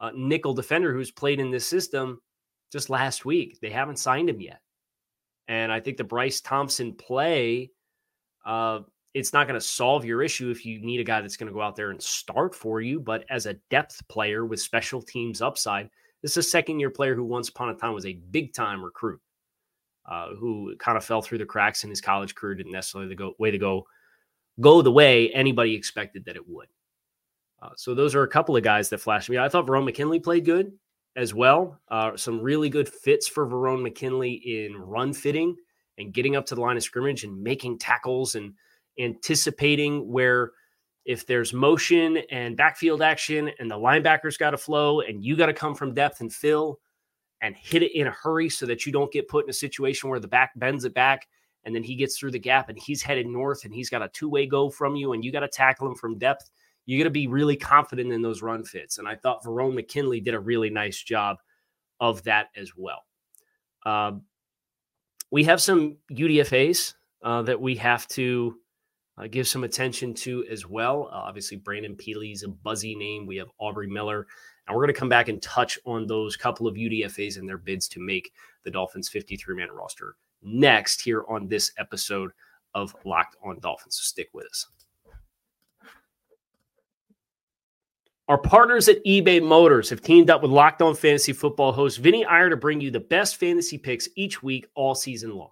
uh, 0.00 0.10
nickel 0.12 0.54
defender 0.54 0.92
who's 0.92 1.12
played 1.12 1.38
in 1.38 1.52
this 1.52 1.68
system 1.68 2.20
just 2.72 2.90
last 2.90 3.24
week. 3.24 3.60
They 3.62 3.70
haven't 3.70 4.00
signed 4.00 4.28
him 4.28 4.40
yet, 4.40 4.60
and 5.46 5.70
I 5.70 5.78
think 5.78 5.96
the 5.96 6.04
Bryce 6.04 6.40
Thompson 6.40 6.94
play. 6.94 7.70
Uh, 8.44 8.80
it's 9.14 9.32
not 9.32 9.46
going 9.46 9.58
to 9.58 9.64
solve 9.64 10.04
your 10.04 10.20
issue 10.20 10.50
if 10.50 10.66
you 10.66 10.80
need 10.80 11.00
a 11.00 11.04
guy 11.04 11.20
that's 11.20 11.36
going 11.36 11.46
to 11.46 11.54
go 11.54 11.62
out 11.62 11.76
there 11.76 11.90
and 11.90 12.02
start 12.02 12.56
for 12.56 12.80
you. 12.80 12.98
But 12.98 13.24
as 13.30 13.46
a 13.46 13.54
depth 13.70 14.06
player 14.08 14.44
with 14.44 14.60
special 14.60 15.00
teams 15.00 15.42
upside, 15.42 15.90
this 16.22 16.32
is 16.32 16.38
a 16.38 16.48
second 16.48 16.80
year 16.80 16.90
player 16.90 17.14
who 17.14 17.24
once 17.24 17.48
upon 17.48 17.68
a 17.70 17.74
time 17.74 17.94
was 17.94 18.06
a 18.06 18.20
big 18.30 18.52
time 18.52 18.84
recruit, 18.84 19.20
uh, 20.06 20.28
who 20.38 20.74
kind 20.78 20.96
of 20.96 21.04
fell 21.04 21.22
through 21.22 21.38
the 21.38 21.46
cracks 21.46 21.84
in 21.84 21.90
his 21.90 22.00
college 22.00 22.34
career, 22.34 22.54
didn't 22.54 22.72
necessarily 22.72 23.08
the 23.08 23.14
go, 23.14 23.34
way 23.38 23.50
to 23.50 23.58
go 23.58 23.86
go 24.60 24.82
the 24.82 24.90
way 24.90 25.30
anybody 25.30 25.74
expected 25.74 26.24
that 26.24 26.36
it 26.36 26.48
would. 26.48 26.68
Uh, 27.60 27.70
so 27.76 27.94
those 27.94 28.14
are 28.14 28.22
a 28.22 28.28
couple 28.28 28.56
of 28.56 28.62
guys 28.62 28.88
that 28.88 28.98
flashed 28.98 29.30
me. 29.30 29.38
I 29.38 29.48
thought 29.48 29.66
Verone 29.66 29.84
McKinley 29.84 30.20
played 30.20 30.44
good 30.44 30.72
as 31.16 31.34
well. 31.34 31.80
Uh, 31.88 32.16
some 32.16 32.40
really 32.40 32.68
good 32.68 32.88
fits 32.88 33.26
for 33.26 33.46
Verone 33.46 33.82
McKinley 33.82 34.32
in 34.32 34.76
run 34.76 35.12
fitting 35.12 35.56
and 35.98 36.12
getting 36.12 36.36
up 36.36 36.46
to 36.46 36.54
the 36.54 36.60
line 36.60 36.76
of 36.76 36.82
scrimmage 36.82 37.24
and 37.24 37.42
making 37.42 37.78
tackles 37.78 38.36
and 38.36 38.54
anticipating 38.98 40.10
where 40.10 40.52
if 41.08 41.24
there's 41.24 41.54
motion 41.54 42.18
and 42.30 42.54
backfield 42.54 43.00
action 43.00 43.50
and 43.58 43.70
the 43.70 43.74
linebackers 43.74 44.38
got 44.38 44.50
to 44.50 44.58
flow 44.58 45.00
and 45.00 45.24
you 45.24 45.36
got 45.36 45.46
to 45.46 45.54
come 45.54 45.74
from 45.74 45.94
depth 45.94 46.20
and 46.20 46.30
fill 46.30 46.78
and 47.40 47.56
hit 47.56 47.82
it 47.82 47.98
in 47.98 48.06
a 48.06 48.10
hurry 48.10 48.50
so 48.50 48.66
that 48.66 48.84
you 48.84 48.92
don't 48.92 49.10
get 49.10 49.26
put 49.26 49.46
in 49.46 49.50
a 49.50 49.54
situation 49.54 50.10
where 50.10 50.20
the 50.20 50.28
back 50.28 50.52
bends 50.56 50.84
it 50.84 50.92
back 50.92 51.26
and 51.64 51.74
then 51.74 51.82
he 51.82 51.96
gets 51.96 52.18
through 52.18 52.30
the 52.30 52.38
gap 52.38 52.68
and 52.68 52.78
he's 52.78 53.00
headed 53.00 53.26
north 53.26 53.64
and 53.64 53.72
he's 53.72 53.88
got 53.88 54.02
a 54.02 54.08
two-way 54.08 54.44
go 54.44 54.68
from 54.68 54.96
you 54.96 55.14
and 55.14 55.24
you 55.24 55.32
got 55.32 55.40
to 55.40 55.48
tackle 55.48 55.88
him 55.88 55.94
from 55.94 56.18
depth 56.18 56.50
you 56.84 56.98
got 56.98 57.04
to 57.04 57.10
be 57.10 57.26
really 57.26 57.56
confident 57.56 58.12
in 58.12 58.20
those 58.20 58.42
run 58.42 58.62
fits. 58.62 58.98
And 58.98 59.08
i 59.08 59.16
thought 59.16 59.42
verone 59.42 59.74
mckinley 59.74 60.22
did 60.22 60.34
a 60.34 60.40
really 60.40 60.68
nice 60.68 61.02
job 61.02 61.38
of 62.00 62.22
that 62.24 62.48
as 62.54 62.72
well. 62.76 63.02
Um, 63.86 64.24
we 65.30 65.42
have 65.44 65.62
some 65.62 65.96
udfas 66.12 66.92
uh, 67.22 67.40
that 67.42 67.58
we 67.58 67.76
have 67.76 68.06
to 68.08 68.58
uh, 69.18 69.26
give 69.26 69.48
some 69.48 69.64
attention 69.64 70.14
to 70.14 70.44
as 70.50 70.66
well. 70.66 71.08
Uh, 71.12 71.16
obviously, 71.16 71.56
Brandon 71.56 71.96
Pili's 71.96 72.44
a 72.44 72.48
buzzy 72.48 72.94
name. 72.94 73.26
We 73.26 73.36
have 73.36 73.48
Aubrey 73.58 73.88
Miller. 73.88 74.26
And 74.66 74.76
we're 74.76 74.82
going 74.82 74.94
to 74.94 75.00
come 75.00 75.08
back 75.08 75.28
and 75.28 75.40
touch 75.42 75.78
on 75.86 76.06
those 76.06 76.36
couple 76.36 76.66
of 76.66 76.74
UDFAs 76.74 77.38
and 77.38 77.48
their 77.48 77.58
bids 77.58 77.88
to 77.88 78.00
make 78.00 78.30
the 78.64 78.70
Dolphins 78.70 79.08
53 79.08 79.56
man 79.56 79.70
roster 79.72 80.16
next 80.42 81.00
here 81.00 81.24
on 81.28 81.48
this 81.48 81.72
episode 81.78 82.30
of 82.74 82.94
Locked 83.04 83.36
on 83.42 83.58
Dolphins. 83.60 83.96
So 83.96 84.02
stick 84.02 84.28
with 84.34 84.46
us. 84.46 84.66
Our 88.28 88.38
partners 88.38 88.90
at 88.90 89.02
eBay 89.06 89.42
Motors 89.42 89.88
have 89.88 90.02
teamed 90.02 90.28
up 90.28 90.42
with 90.42 90.50
Locked 90.50 90.82
On 90.82 90.94
Fantasy 90.94 91.32
Football 91.32 91.72
host 91.72 91.98
Vinny 91.98 92.26
Iyer 92.26 92.50
to 92.50 92.58
bring 92.58 92.78
you 92.78 92.90
the 92.90 93.00
best 93.00 93.36
fantasy 93.36 93.78
picks 93.78 94.06
each 94.16 94.42
week 94.42 94.66
all 94.74 94.94
season 94.94 95.34
long. 95.34 95.50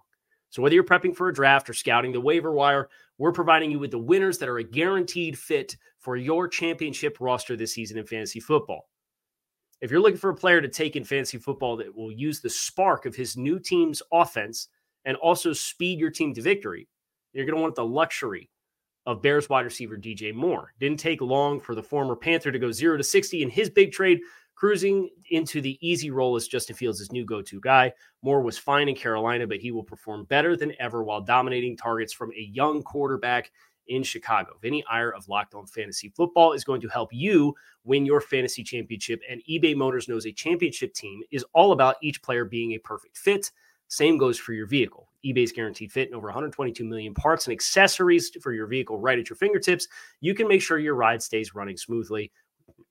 So 0.51 0.61
whether 0.61 0.75
you're 0.75 0.83
prepping 0.83 1.15
for 1.15 1.27
a 1.27 1.33
draft 1.33 1.69
or 1.69 1.73
scouting 1.73 2.11
the 2.11 2.21
waiver 2.21 2.51
wire, 2.51 2.89
we're 3.17 3.31
providing 3.31 3.71
you 3.71 3.79
with 3.79 3.91
the 3.91 3.97
winners 3.97 4.37
that 4.37 4.49
are 4.49 4.59
a 4.59 4.63
guaranteed 4.63 5.37
fit 5.37 5.75
for 5.99 6.15
your 6.15 6.47
championship 6.47 7.17
roster 7.19 7.55
this 7.55 7.73
season 7.73 7.97
in 7.97 8.05
fantasy 8.05 8.39
football. 8.39 8.89
If 9.81 9.91
you're 9.91 10.01
looking 10.01 10.17
for 10.17 10.31
a 10.31 10.35
player 10.35 10.61
to 10.61 10.67
take 10.67 10.95
in 10.95 11.03
fantasy 11.03 11.37
football 11.37 11.77
that 11.77 11.95
will 11.95 12.11
use 12.11 12.41
the 12.41 12.49
spark 12.49 13.05
of 13.05 13.15
his 13.15 13.37
new 13.37 13.59
team's 13.59 14.01
offense 14.11 14.69
and 15.05 15.17
also 15.17 15.53
speed 15.53 15.99
your 15.99 16.09
team 16.09 16.33
to 16.33 16.41
victory, 16.41 16.87
you're 17.33 17.45
going 17.45 17.55
to 17.55 17.61
want 17.61 17.75
the 17.75 17.85
luxury 17.85 18.49
of 19.05 19.21
Bears 19.21 19.49
wide 19.49 19.65
receiver 19.65 19.95
DJ 19.95 20.33
Moore. 20.33 20.73
Didn't 20.79 20.99
take 20.99 21.21
long 21.21 21.59
for 21.59 21.75
the 21.75 21.83
former 21.83 22.15
Panther 22.15 22.51
to 22.51 22.59
go 22.59 22.71
0 22.71 22.97
to 22.97 23.03
60 23.03 23.41
in 23.41 23.49
his 23.49 23.69
big 23.69 23.91
trade, 23.91 24.19
cruising 24.57 25.07
into 25.29 25.61
the 25.61 25.77
easy 25.87 26.09
role 26.09 26.35
as 26.35 26.47
Justin 26.47 26.75
Fields' 26.75 27.11
new 27.11 27.23
go-to 27.23 27.59
guy. 27.61 27.93
Moore 28.23 28.41
was 28.41 28.57
fine 28.57 28.89
in 28.89 28.95
Carolina, 28.95 29.45
but 29.45 29.59
he 29.59 29.71
will 29.71 29.83
perform 29.83 30.25
better 30.25 30.57
than 30.57 30.73
ever 30.79 31.03
while 31.03 31.21
dominating 31.21 31.77
targets 31.77 32.11
from 32.11 32.31
a 32.31 32.41
young 32.41 32.81
quarterback 32.81 33.51
in 33.87 34.01
Chicago. 34.01 34.57
Vinny 34.59 34.83
Iyer 34.89 35.13
of 35.13 35.29
Locked 35.29 35.53
On 35.53 35.67
Fantasy 35.67 36.09
Football 36.09 36.53
is 36.53 36.63
going 36.63 36.81
to 36.81 36.87
help 36.87 37.13
you 37.13 37.55
win 37.83 38.03
your 38.03 38.19
fantasy 38.19 38.63
championship. 38.63 39.21
And 39.29 39.43
eBay 39.47 39.75
Motors 39.75 40.07
knows 40.07 40.25
a 40.25 40.31
championship 40.31 40.95
team 40.95 41.21
is 41.29 41.45
all 41.53 41.71
about 41.71 41.97
each 42.01 42.23
player 42.23 42.43
being 42.43 42.71
a 42.71 42.79
perfect 42.79 43.15
fit. 43.15 43.51
Same 43.89 44.17
goes 44.17 44.39
for 44.39 44.53
your 44.53 44.65
vehicle. 44.65 45.07
eBay's 45.23 45.51
guaranteed 45.51 45.91
fit 45.91 46.07
and 46.07 46.15
over 46.15 46.27
122 46.27 46.83
million 46.83 47.13
parts 47.13 47.45
and 47.45 47.53
accessories 47.53 48.31
for 48.41 48.53
your 48.53 48.67
vehicle 48.67 48.99
right 48.99 49.19
at 49.19 49.29
your 49.29 49.37
fingertips. 49.37 49.87
You 50.19 50.33
can 50.33 50.47
make 50.47 50.61
sure 50.61 50.79
your 50.79 50.95
ride 50.95 51.21
stays 51.21 51.55
running 51.55 51.77
smoothly. 51.77 52.31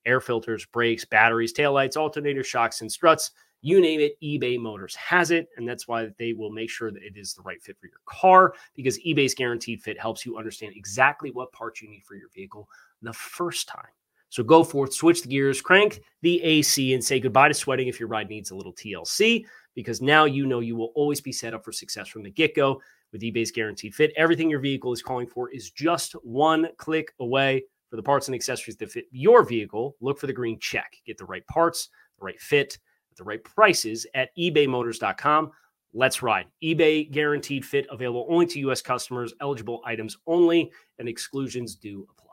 Air 0.05 0.21
filters, 0.21 0.65
brakes, 0.67 1.05
batteries, 1.05 1.53
taillights, 1.53 1.97
alternators, 1.97 2.45
shocks, 2.45 2.81
and 2.81 2.91
struts. 2.91 3.33
You 3.63 3.81
name 3.81 4.01
it, 4.01 4.21
eBay 4.23 4.59
Motors 4.59 4.95
has 4.95 5.31
it. 5.31 5.49
And 5.57 5.69
that's 5.69 5.89
why 5.89 6.09
they 6.19 6.33
will 6.33 6.51
make 6.51 6.71
sure 6.71 6.93
that 6.93 7.03
it 7.03 7.17
is 7.17 7.35
the 7.35 7.43
right 7.43 7.61
fit 7.61 7.77
for 7.81 7.87
your 7.87 8.01
car 8.07 8.55
because 8.75 8.99
eBay's 9.01 9.35
guaranteed 9.35 9.83
fit 9.83 9.99
helps 9.99 10.25
you 10.25 10.37
understand 10.37 10.75
exactly 10.77 11.31
what 11.33 11.53
parts 11.53 11.83
you 11.83 11.89
need 11.89 12.05
for 12.05 12.15
your 12.15 12.29
vehicle 12.35 12.69
the 13.03 13.13
first 13.13 13.67
time. 13.67 13.91
So 14.29 14.43
go 14.43 14.65
forth, 14.65 14.93
switch 14.93 15.23
the 15.23 15.29
gears, 15.29 15.61
crank 15.61 16.01
the 16.23 16.43
AC, 16.43 16.95
and 16.95 17.03
say 17.03 17.21
goodbye 17.21 17.49
to 17.49 17.55
sweating 17.55 17.89
if 17.89 17.99
your 17.99 18.09
ride 18.09 18.29
needs 18.29 18.51
a 18.51 18.57
little 18.57 18.73
TLC 18.73 19.45
because 19.75 20.03
now 20.03 20.25
you 20.25 20.47
know 20.47 20.61
you 20.61 20.77
will 20.77 20.93
always 20.95 21.21
be 21.21 21.33
set 21.33 21.55
up 21.55 21.65
for 21.65 21.73
success 21.73 22.09
from 22.09 22.23
the 22.23 22.31
get 22.31 22.55
go 22.55 22.81
with 23.13 23.23
eBay's 23.23 23.51
guaranteed 23.53 23.95
fit. 23.95 24.13
Everything 24.17 24.51
your 24.51 24.61
vehicle 24.61 24.93
is 24.93 25.03
calling 25.03 25.27
for 25.27 25.51
is 25.51 25.71
just 25.71 26.13
one 26.25 26.69
click 26.77 27.15
away. 27.21 27.65
For 27.91 27.97
the 27.97 28.03
parts 28.03 28.29
and 28.29 28.35
accessories 28.35 28.77
that 28.79 28.91
fit 28.91 29.07
your 29.11 29.45
vehicle, 29.45 29.97
look 30.01 30.19
for 30.19 30.27
the 30.27 30.33
green 30.33 30.59
check. 30.59 30.97
Get 31.07 31.19
the 31.19 31.25
right 31.25 31.47
parts, 31.47 31.89
the 32.19 32.25
right 32.25 32.41
fit, 32.41 32.79
at 33.11 33.17
the 33.17 33.25
right 33.25 33.43
prices 33.43 34.07
at 34.15 34.37
ebaymotors.com. 34.37 35.53
Let's 35.95 36.21
ride. 36.21 36.47
eBay 36.63 37.11
guaranteed 37.11 37.65
fit 37.65 37.87
available 37.91 38.27
only 38.29 38.47
to 38.47 38.59
U.S. 38.61 38.83
customers, 38.83 39.33
eligible 39.41 39.81
items 39.87 40.19
only, 40.27 40.71
and 40.99 41.09
exclusions 41.09 41.75
do 41.77 42.07
apply. 42.11 42.27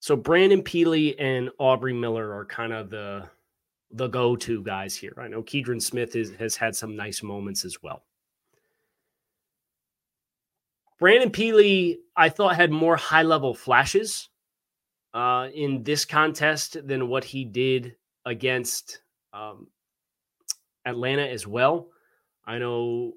So 0.00 0.16
Brandon 0.16 0.62
Pili 0.62 1.14
and 1.20 1.50
Aubrey 1.58 1.92
Miller 1.92 2.34
are 2.34 2.44
kind 2.44 2.72
of 2.72 2.90
the 2.90 3.28
the 3.92 4.08
go-to 4.08 4.62
guys 4.62 4.96
here. 4.96 5.14
I 5.18 5.28
know 5.28 5.42
Keidron 5.42 5.80
Smith 5.80 6.16
is, 6.16 6.32
has 6.40 6.56
had 6.56 6.74
some 6.74 6.96
nice 6.96 7.22
moments 7.22 7.64
as 7.64 7.82
well. 7.82 8.02
Brandon 11.02 11.30
Pili, 11.30 11.96
I 12.14 12.28
thought 12.28 12.54
had 12.54 12.70
more 12.70 12.94
high-level 12.94 13.54
flashes 13.54 14.28
uh, 15.12 15.48
in 15.52 15.82
this 15.82 16.04
contest 16.04 16.76
than 16.86 17.08
what 17.08 17.24
he 17.24 17.44
did 17.44 17.96
against 18.24 19.00
um, 19.32 19.66
Atlanta 20.86 21.26
as 21.26 21.44
well. 21.44 21.88
I 22.46 22.58
know 22.58 23.14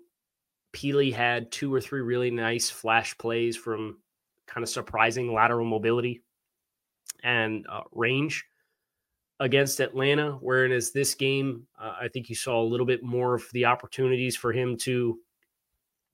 Pili 0.74 1.14
had 1.14 1.52
two 1.52 1.72
or 1.72 1.80
three 1.80 2.02
really 2.02 2.32
nice 2.32 2.72
flash 2.72 3.16
plays 3.20 3.56
from 3.56 4.00
kind 4.48 4.64
of 4.64 4.70
surprising 4.70 5.32
lateral 5.32 5.68
mobility 5.68 6.24
and 7.22 7.68
uh, 7.70 7.82
range 7.92 8.46
against 9.40 9.80
Atlanta. 9.80 10.32
Whereas 10.42 10.92
this 10.92 11.14
game, 11.14 11.68
uh, 11.80 11.98
I 12.02 12.08
think 12.08 12.30
you 12.30 12.36
saw 12.36 12.64
a 12.64 12.66
little 12.66 12.88
bit 12.88 13.04
more 13.04 13.36
of 13.36 13.44
the 13.54 13.66
opportunities 13.66 14.36
for 14.36 14.52
him 14.52 14.76
to 14.78 15.20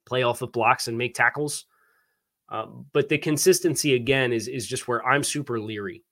play 0.05 0.23
off 0.23 0.41
of 0.41 0.51
blocks 0.51 0.87
and 0.87 0.97
make 0.97 1.15
tackles. 1.15 1.65
Uh, 2.49 2.65
but 2.93 3.09
the 3.09 3.17
consistency 3.17 3.95
again 3.95 4.33
is 4.33 4.47
is 4.47 4.67
just 4.67 4.87
where 4.87 5.05
I'm 5.05 5.23
super 5.23 5.59
leery. 5.59 6.03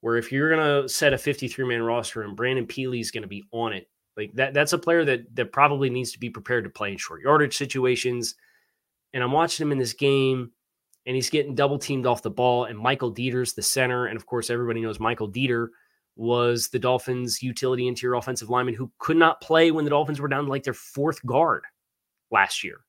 Where 0.00 0.16
if 0.16 0.32
you're 0.32 0.50
gonna 0.50 0.88
set 0.88 1.12
a 1.12 1.18
53 1.18 1.66
man 1.66 1.82
roster 1.82 2.22
and 2.22 2.36
Brandon 2.36 2.66
is 2.94 3.10
gonna 3.10 3.26
be 3.26 3.44
on 3.52 3.72
it, 3.72 3.88
like 4.16 4.32
that 4.34 4.54
that's 4.54 4.72
a 4.72 4.78
player 4.78 5.04
that 5.04 5.34
that 5.36 5.52
probably 5.52 5.90
needs 5.90 6.12
to 6.12 6.18
be 6.18 6.30
prepared 6.30 6.64
to 6.64 6.70
play 6.70 6.92
in 6.92 6.98
short 6.98 7.22
yardage 7.22 7.56
situations. 7.56 8.34
And 9.12 9.22
I'm 9.22 9.32
watching 9.32 9.66
him 9.66 9.72
in 9.72 9.78
this 9.78 9.92
game 9.92 10.50
and 11.06 11.16
he's 11.16 11.30
getting 11.30 11.54
double 11.54 11.78
teamed 11.78 12.06
off 12.06 12.22
the 12.22 12.30
ball. 12.30 12.64
And 12.64 12.78
Michael 12.78 13.12
Deiter's 13.12 13.52
the 13.52 13.62
center. 13.62 14.06
And 14.06 14.16
of 14.16 14.26
course, 14.26 14.50
everybody 14.50 14.80
knows 14.80 15.00
Michael 15.00 15.30
Deiter 15.30 15.68
was 16.16 16.68
the 16.68 16.78
Dolphins' 16.78 17.42
utility 17.42 17.88
interior 17.88 18.14
offensive 18.14 18.50
lineman 18.50 18.74
who 18.74 18.90
could 18.98 19.16
not 19.16 19.40
play 19.40 19.70
when 19.70 19.84
the 19.84 19.90
Dolphins 19.90 20.20
were 20.20 20.28
down 20.28 20.44
to 20.44 20.50
like 20.50 20.62
their 20.62 20.74
fourth 20.74 21.24
guard 21.26 21.64
last 22.30 22.62
year. 22.62 22.80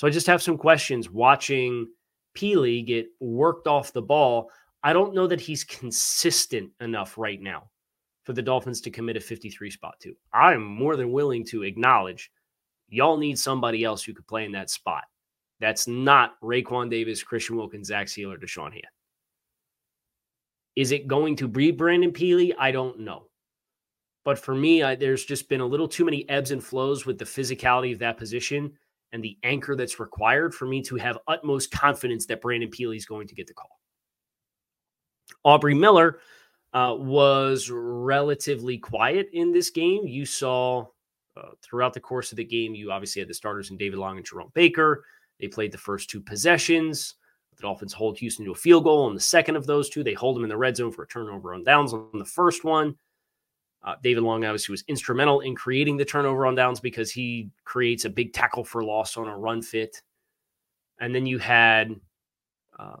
So 0.00 0.06
I 0.06 0.10
just 0.10 0.28
have 0.28 0.42
some 0.42 0.56
questions 0.56 1.10
watching 1.10 1.86
Pili 2.34 2.86
get 2.86 3.08
worked 3.20 3.66
off 3.66 3.92
the 3.92 4.00
ball. 4.00 4.50
I 4.82 4.94
don't 4.94 5.12
know 5.12 5.26
that 5.26 5.42
he's 5.42 5.62
consistent 5.62 6.70
enough 6.80 7.18
right 7.18 7.38
now 7.38 7.68
for 8.24 8.32
the 8.32 8.40
Dolphins 8.40 8.80
to 8.80 8.90
commit 8.90 9.18
a 9.18 9.20
53 9.20 9.70
spot 9.70 9.96
to. 10.00 10.16
I'm 10.32 10.64
more 10.64 10.96
than 10.96 11.12
willing 11.12 11.44
to 11.48 11.64
acknowledge 11.64 12.30
y'all 12.88 13.18
need 13.18 13.38
somebody 13.38 13.84
else 13.84 14.02
who 14.02 14.14
could 14.14 14.26
play 14.26 14.46
in 14.46 14.52
that 14.52 14.70
spot. 14.70 15.04
That's 15.60 15.86
not 15.86 16.40
Raekwon 16.40 16.88
Davis, 16.88 17.22
Christian 17.22 17.56
Wilkins, 17.56 17.88
Zach 17.88 18.06
Sieler, 18.06 18.42
Da'Shawn 18.42 18.72
Hand. 18.72 18.86
Is 20.76 20.92
it 20.92 21.08
going 21.08 21.36
to 21.36 21.46
be 21.46 21.72
Brandon 21.72 22.10
Pili? 22.10 22.54
I 22.58 22.70
don't 22.70 23.00
know. 23.00 23.24
But 24.24 24.38
for 24.38 24.54
me, 24.54 24.82
I, 24.82 24.94
there's 24.94 25.26
just 25.26 25.50
been 25.50 25.60
a 25.60 25.66
little 25.66 25.88
too 25.88 26.06
many 26.06 26.26
ebbs 26.30 26.52
and 26.52 26.64
flows 26.64 27.04
with 27.04 27.18
the 27.18 27.26
physicality 27.26 27.92
of 27.92 27.98
that 27.98 28.16
position 28.16 28.72
and 29.12 29.22
the 29.22 29.36
anchor 29.42 29.76
that's 29.76 30.00
required 30.00 30.54
for 30.54 30.66
me 30.66 30.82
to 30.82 30.96
have 30.96 31.18
utmost 31.26 31.70
confidence 31.70 32.26
that 32.26 32.40
Brandon 32.40 32.70
Pili 32.70 32.96
is 32.96 33.06
going 33.06 33.26
to 33.28 33.34
get 33.34 33.46
the 33.46 33.54
call. 33.54 33.80
Aubrey 35.44 35.74
Miller 35.74 36.20
uh, 36.72 36.94
was 36.98 37.70
relatively 37.70 38.78
quiet 38.78 39.28
in 39.32 39.52
this 39.52 39.70
game. 39.70 40.06
You 40.06 40.24
saw 40.24 40.86
uh, 41.36 41.50
throughout 41.62 41.94
the 41.94 42.00
course 42.00 42.32
of 42.32 42.36
the 42.36 42.44
game, 42.44 42.74
you 42.74 42.92
obviously 42.92 43.20
had 43.20 43.28
the 43.28 43.34
starters 43.34 43.70
in 43.70 43.76
David 43.76 43.98
Long 43.98 44.16
and 44.16 44.26
Jerome 44.26 44.50
Baker. 44.54 45.04
They 45.40 45.48
played 45.48 45.72
the 45.72 45.78
first 45.78 46.10
two 46.10 46.20
possessions. 46.20 47.14
The 47.56 47.62
Dolphins 47.62 47.92
hold 47.92 48.18
Houston 48.18 48.44
to 48.44 48.52
a 48.52 48.56
field 48.56 48.84
goal 48.84 49.06
on 49.06 49.14
the 49.14 49.20
second 49.20 49.56
of 49.56 49.66
those 49.66 49.88
two. 49.88 50.04
They 50.04 50.12
hold 50.14 50.36
them 50.36 50.44
in 50.44 50.48
the 50.50 50.56
red 50.56 50.76
zone 50.76 50.92
for 50.92 51.02
a 51.02 51.08
turnover 51.08 51.54
on 51.54 51.64
downs 51.64 51.92
on 51.92 52.10
the 52.14 52.24
first 52.24 52.64
one. 52.64 52.96
Uh, 53.82 53.94
David 54.02 54.22
Long 54.22 54.44
obviously 54.44 54.72
was 54.72 54.84
instrumental 54.88 55.40
in 55.40 55.54
creating 55.54 55.96
the 55.96 56.04
turnover 56.04 56.46
on 56.46 56.54
downs 56.54 56.80
because 56.80 57.10
he 57.10 57.50
creates 57.64 58.04
a 58.04 58.10
big 58.10 58.32
tackle 58.32 58.64
for 58.64 58.84
loss 58.84 59.16
on 59.16 59.26
a 59.26 59.36
run 59.36 59.62
fit. 59.62 60.02
And 61.00 61.14
then 61.14 61.24
you 61.24 61.38
had 61.38 61.98
uh, 62.78 62.96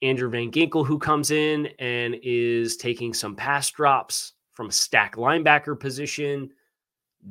Andrew 0.00 0.30
Van 0.30 0.50
Ginkel 0.50 0.86
who 0.86 0.98
comes 0.98 1.30
in 1.30 1.66
and 1.78 2.16
is 2.22 2.76
taking 2.78 3.12
some 3.12 3.36
pass 3.36 3.70
drops 3.70 4.32
from 4.52 4.68
a 4.68 4.72
stack 4.72 5.16
linebacker 5.16 5.78
position. 5.78 6.50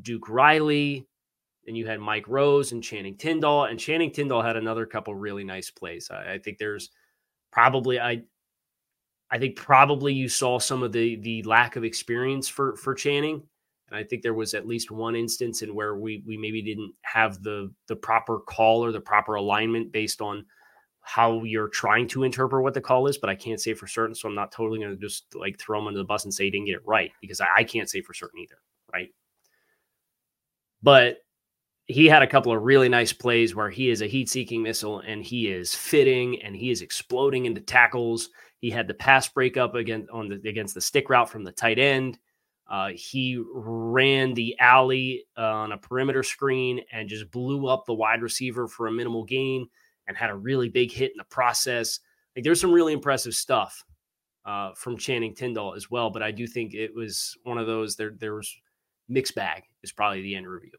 Duke 0.02 0.30
Riley 0.30 1.08
then 1.66 1.76
you 1.76 1.88
had 1.88 2.00
Mike 2.00 2.28
Rose 2.28 2.72
and 2.72 2.84
Channing 2.84 3.18
Tindall, 3.18 3.66
and 3.66 3.80
Channing 3.80 4.12
Tindall 4.12 4.44
had 4.44 4.56
another 4.56 4.86
couple 4.86 5.16
really 5.16 5.44
nice 5.44 5.72
plays. 5.72 6.10
I, 6.12 6.34
I 6.34 6.38
think 6.38 6.58
there's 6.58 6.92
probably 7.52 8.00
I 8.00 8.22
I 9.32 9.38
think 9.38 9.56
probably 9.56 10.14
you 10.14 10.30
saw 10.30 10.60
some 10.60 10.84
of 10.84 10.92
the 10.92 11.18
the 11.18 11.44
lack 11.44 11.76
of 11.76 11.84
experience 11.84 12.48
for 12.48 12.76
for 12.76 12.94
Channing. 12.94 13.44
And 13.90 13.98
I 13.98 14.04
think 14.04 14.24
there 14.24 14.34
was 14.34 14.56
at 14.56 14.68
least 14.68 14.90
one 14.90 15.16
instance 15.16 15.62
in 15.62 15.76
where 15.76 15.96
we 15.96 16.24
we 16.26 16.38
maybe 16.38 16.62
didn't 16.62 16.94
have 17.02 17.42
the 17.44 17.72
the 17.88 17.96
proper 17.96 18.40
call 18.40 18.84
or 18.84 18.92
the 18.92 19.02
proper 19.02 19.36
alignment 19.36 19.92
based 19.92 20.22
on 20.22 20.46
how 21.02 21.44
you're 21.44 21.68
trying 21.68 22.08
to 22.08 22.24
interpret 22.24 22.64
what 22.64 22.74
the 22.74 22.82
call 22.82 23.06
is, 23.06 23.16
but 23.16 23.30
I 23.30 23.36
can't 23.36 23.62
say 23.62 23.76
for 23.76 23.86
certain. 23.86 24.16
So 24.16 24.28
I'm 24.28 24.34
not 24.34 24.52
totally 24.52 24.80
going 24.80 24.90
to 24.90 24.98
just 24.98 25.36
like 25.36 25.60
throw 25.60 25.80
him 25.80 25.86
under 25.86 26.00
the 26.00 26.04
bus 26.04 26.26
and 26.26 26.34
say 26.34 26.46
he 26.46 26.52
didn't 26.52 26.66
get 26.66 26.78
it 26.78 26.82
right 26.86 27.12
because 27.22 27.40
I, 27.40 27.48
I 27.58 27.64
can't 27.64 27.90
say 27.90 28.02
for 28.02 28.16
certain 28.16 28.40
either. 28.40 28.58
Right. 28.92 29.10
But 30.82 31.18
he 31.86 32.08
had 32.08 32.24
a 32.24 32.28
couple 32.28 32.52
of 32.52 32.64
really 32.64 32.90
nice 32.90 33.14
plays 33.14 33.56
where 33.56 33.70
he 33.70 33.92
is 33.92 34.02
a 34.02 34.08
heat 34.08 34.30
seeking 34.30 34.64
missile 34.64 35.02
and 35.02 35.24
he 35.24 35.48
is 35.48 35.76
fitting 35.76 36.42
and 36.42 36.56
he 36.56 36.72
is 36.72 36.82
exploding 36.82 37.46
into 37.46 37.62
tackles. 37.62 38.30
He 38.60 38.70
had 38.70 38.88
the 38.88 38.94
pass 38.94 39.28
breakup 39.28 39.76
against 39.76 40.10
on 40.10 40.30
the 40.30 40.50
against 40.50 40.74
the 40.74 40.82
stick 40.82 41.10
route 41.10 41.30
from 41.30 41.44
the 41.44 41.52
tight 41.52 41.80
end. 41.80 42.18
Uh, 42.68 42.90
he 42.96 43.42
ran 43.54 44.34
the 44.34 44.56
alley 44.60 45.26
uh, 45.38 45.42
on 45.42 45.72
a 45.72 45.78
perimeter 45.78 46.24
screen 46.24 46.82
and 46.92 47.08
just 47.08 47.30
blew 47.30 47.68
up 47.68 47.86
the 47.86 47.94
wide 47.94 48.24
receiver 48.24 48.68
for 48.68 48.88
a 48.88 48.92
minimal 48.92 49.24
gain 49.24 49.68
and 50.08 50.18
had 50.18 50.32
a 50.32 50.36
really 50.36 50.70
big 50.70 50.92
hit 50.92 51.12
in 51.12 51.18
the 51.18 51.24
process. 51.26 52.00
Like 52.36 52.44
there's 52.44 52.60
some 52.60 52.72
really 52.72 52.94
impressive 52.94 53.36
stuff 53.36 53.84
uh, 54.46 54.74
from 54.74 54.98
Channing 54.98 55.36
Tindall 55.36 55.76
as 55.76 55.92
well, 55.92 56.10
but 56.10 56.24
I 56.24 56.32
do 56.32 56.48
think 56.48 56.74
it 56.74 56.94
was 56.94 57.38
one 57.44 57.58
of 57.58 57.68
those 57.68 57.96
there 57.96 58.16
there 58.18 58.36
was 58.36 58.54
mixed 59.08 59.36
bag 59.36 59.64
is 59.84 59.92
probably 59.92 60.22
the 60.22 60.36
end 60.36 60.48
review. 60.48 60.72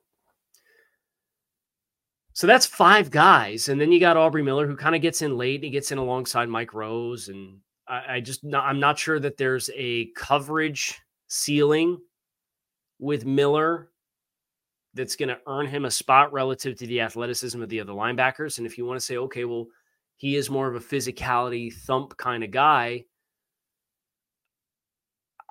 So 2.33 2.47
that's 2.47 2.67
five 2.67 3.11
guys, 3.11 3.69
and 3.69 3.81
then 3.81 3.93
you 3.93 4.01
got 4.01 4.19
Aubrey 4.19 4.43
Miller 4.43 4.67
who 4.67 4.77
kind 4.77 4.95
of 4.95 5.01
gets 5.01 5.23
in 5.23 5.39
late. 5.39 5.57
And 5.57 5.65
He 5.65 5.71
gets 5.71 5.91
in 5.91 5.99
alongside 5.99 6.49
Mike 6.49 6.75
Rose, 6.75 7.29
and 7.29 7.61
I, 7.89 8.17
I 8.17 8.21
just 8.21 8.45
not, 8.45 8.65
I'm 8.65 8.81
not 8.81 8.99
sure 8.99 9.19
that 9.21 9.37
there's 9.37 9.71
a 9.75 10.07
coverage 10.17 11.01
ceiling 11.29 11.99
with 12.99 13.25
Miller 13.25 13.91
that's 14.95 15.17
going 15.17 15.29
to 15.29 15.39
earn 15.47 15.67
him 15.67 15.85
a 15.85 15.91
spot 15.91 16.33
relative 16.33 16.77
to 16.79 16.87
the 16.87 17.03
athleticism 17.03 17.61
of 17.61 17.69
the 17.69 17.81
other 17.81 17.93
linebackers. 17.93 18.59
And 18.59 18.67
if 18.67 18.79
you 18.79 18.87
want 18.87 18.99
to 18.99 19.05
say, 19.05 19.19
okay, 19.19 19.45
well, 19.45 19.67
he 20.17 20.37
is 20.37 20.49
more 20.49 20.69
of 20.69 20.75
a 20.75 20.81
physicality 20.81 21.73
thump 21.73 22.17
kind 22.17 22.43
of 22.43 22.51
guy, 22.51 23.05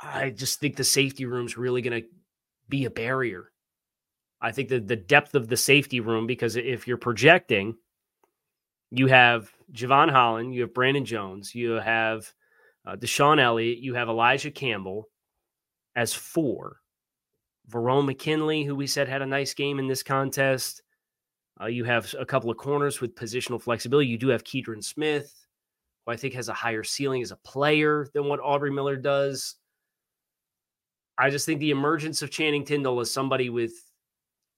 I 0.01 0.31
just 0.31 0.59
think 0.59 0.75
the 0.75 0.83
safety 0.83 1.25
room's 1.25 1.57
really 1.57 1.81
going 1.81 2.01
to 2.01 2.07
be 2.67 2.85
a 2.85 2.89
barrier. 2.89 3.51
I 4.41 4.51
think 4.51 4.69
that 4.69 4.87
the 4.87 4.95
depth 4.95 5.35
of 5.35 5.47
the 5.47 5.57
safety 5.57 5.99
room, 5.99 6.27
because 6.27 6.55
if 6.55 6.87
you're 6.87 6.97
projecting, 6.97 7.77
you 8.95 9.07
have 9.07 9.51
Jevon 9.73 10.11
Holland, 10.11 10.53
you 10.53 10.61
have 10.61 10.73
Brandon 10.73 11.05
Jones, 11.05 11.53
you 11.53 11.71
have 11.71 12.31
uh, 12.85 12.95
DeShon 12.95 13.39
Elliott, 13.39 13.79
you 13.79 13.93
have 13.93 14.09
Elijah 14.09 14.51
Campbell 14.51 15.09
as 15.95 16.13
four. 16.13 16.77
Verone 17.69 18.05
McKinley, 18.05 18.63
who 18.63 18.75
we 18.75 18.85
said 18.85 19.07
had 19.07 19.21
a 19.21 19.25
nice 19.25 19.53
game 19.53 19.79
in 19.79 19.87
this 19.87 20.03
contest. 20.03 20.83
Uh, 21.59 21.65
you 21.65 21.83
have 21.83 22.13
a 22.19 22.25
couple 22.25 22.51
of 22.51 22.57
corners 22.57 23.01
with 23.01 23.15
positional 23.15 23.61
flexibility. 23.61 24.07
You 24.07 24.17
do 24.17 24.27
have 24.27 24.43
Keidron 24.43 24.83
Smith, 24.83 25.33
who 26.05 26.11
I 26.11 26.15
think 26.15 26.33
has 26.35 26.49
a 26.49 26.53
higher 26.53 26.83
ceiling 26.83 27.21
as 27.21 27.31
a 27.31 27.37
player 27.37 28.07
than 28.13 28.25
what 28.25 28.39
Aubrey 28.39 28.71
Miller 28.71 28.97
does. 28.97 29.55
I 31.17 31.29
just 31.29 31.45
think 31.45 31.59
the 31.59 31.71
emergence 31.71 32.21
of 32.21 32.29
Channing 32.29 32.65
Tindall 32.65 32.99
as 32.99 33.11
somebody 33.11 33.49
with 33.49 33.73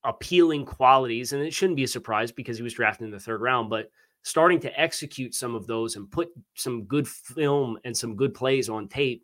appealing 0.04 0.66
qualities, 0.66 1.34
and 1.34 1.44
it 1.44 1.54
shouldn't 1.54 1.76
be 1.78 1.84
a 1.84 1.88
surprise 1.88 2.32
because 2.32 2.58
he 2.58 2.64
was 2.64 2.74
drafted 2.74 3.06
in 3.06 3.12
the 3.12 3.20
third 3.20 3.42
round, 3.42 3.70
but 3.70 3.90
starting 4.24 4.60
to 4.60 4.80
execute 4.80 5.34
some 5.34 5.56
of 5.56 5.68
those 5.68 5.96
and 5.96 6.12
put 6.12 6.30
some 6.56 6.84
good 6.84 7.08
film 7.08 7.78
and 7.86 7.96
some 7.96 8.16
good 8.16 8.34
plays 8.34 8.70
on 8.70 8.88
tape, 8.88 9.24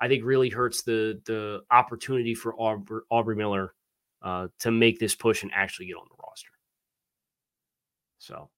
I 0.00 0.08
think 0.08 0.24
really 0.24 0.48
hurts 0.48 0.82
the 0.82 1.20
the 1.26 1.62
opportunity 1.70 2.34
for 2.34 2.54
Aubrey, 2.54 3.02
Aubrey 3.10 3.36
Miller 3.36 3.74
uh, 4.22 4.48
to 4.60 4.70
make 4.70 4.98
this 4.98 5.14
push 5.14 5.42
and 5.42 5.52
actually 5.54 5.86
get 5.86 5.96
on 5.96 6.06
the 6.08 6.16
roster. 6.22 6.50
So 8.18 8.50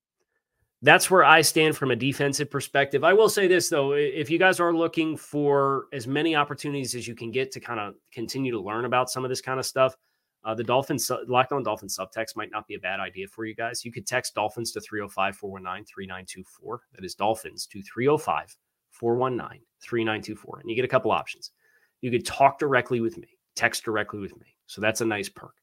that's 0.83 1.11
where 1.11 1.25
I 1.25 1.41
stand 1.41 1.77
from 1.77 1.91
a 1.91 1.97
defensive 1.97 2.51
perspective. 2.51 3.05
I 3.05 3.15
will 3.15 3.31
say 3.31 3.49
this 3.49 3.71
though, 3.71 3.93
if 3.93 4.31
you 4.31 4.39
guys 4.39 4.61
are 4.61 4.75
looking 4.75 5.17
for 5.17 5.87
as 5.93 6.07
many 6.07 6.37
opportunities 6.37 6.95
as 6.95 7.09
you 7.09 7.15
can 7.15 7.31
get 7.31 7.51
to 7.53 7.61
kind 7.61 7.81
of 7.81 7.95
continue 8.13 8.53
to 8.53 8.61
learn 8.61 8.85
about 8.85 9.11
some 9.11 9.25
of 9.25 9.31
this 9.31 9.41
kind 9.41 9.59
of 9.59 9.65
stuff, 9.65 9.97
uh, 10.45 10.55
the 10.55 10.65
Dolphins, 10.65 11.11
Locked 11.27 11.53
On 11.53 11.63
Dolphins 11.63 11.99
subtext 11.99 12.37
might 12.37 12.51
not 12.51 12.67
be 12.67 12.75
a 12.75 12.81
bad 12.81 13.01
idea 13.01 13.27
for 13.27 13.45
you 13.47 13.55
guys. 13.55 13.85
You 13.85 13.93
could 13.93 14.07
text 14.07 14.35
Dolphins 14.35 14.73
to 14.73 14.81
305 14.81 15.37
419 15.37 15.87
3924. 15.87 16.83
That 16.95 17.05
is 17.05 17.15
Dolphins 17.15 17.67
to 17.69 17.83
305 17.83 18.57
419 18.91 19.61
3924. 19.81 20.61
And 20.61 20.71
you 20.71 20.77
get 20.77 20.85
a 20.85 20.89
couple 20.89 21.11
options. 21.11 21.53
You 22.03 22.11
could 22.11 22.27
talk 22.27 22.59
directly 22.59 23.01
with 23.01 23.17
me, 23.17 23.29
text 23.57 23.85
directly 23.85 24.21
with 24.21 24.37
me. 24.39 24.47
So 24.67 24.81
that's 24.81 25.01
a 25.01 25.07
nice 25.07 25.29
perk. 25.29 25.55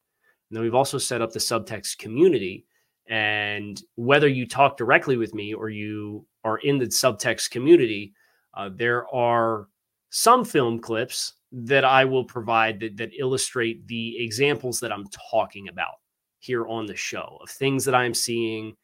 And 0.50 0.58
then 0.58 0.64
we've 0.64 0.76
also 0.76 0.98
set 0.98 1.22
up 1.22 1.32
the 1.32 1.40
subtext 1.40 2.00
community 2.00 2.66
and 3.08 3.82
whether 3.96 4.28
you 4.28 4.48
talk 4.48 4.78
directly 4.78 5.18
with 5.18 5.34
me 5.34 5.54
or 5.54 5.70
you 5.70 6.26
are 6.44 6.58
in 6.60 6.78
the 6.78 6.86
subtext 6.86 7.52
community, 7.52 8.14
uh, 8.54 8.70
there 8.74 9.14
are 9.14 9.68
some 10.10 10.46
film 10.46 10.80
clips 10.80 11.34
that 11.52 11.84
I 11.84 12.06
will 12.06 12.24
provide 12.24 12.80
that, 12.80 12.98
that 12.98 13.12
illustrate 13.18 13.88
the 13.88 14.24
examples 14.24 14.80
that 14.80 14.92
I'm 14.92 15.08
talking 15.32 15.68
about 15.68 15.96
here 16.40 16.68
on 16.68 16.86
the 16.86 16.96
show 16.96 17.38
of 17.42 17.50
things 17.50 17.86
that 17.86 17.96
I'm 17.96 18.14
seeing, 18.14 18.76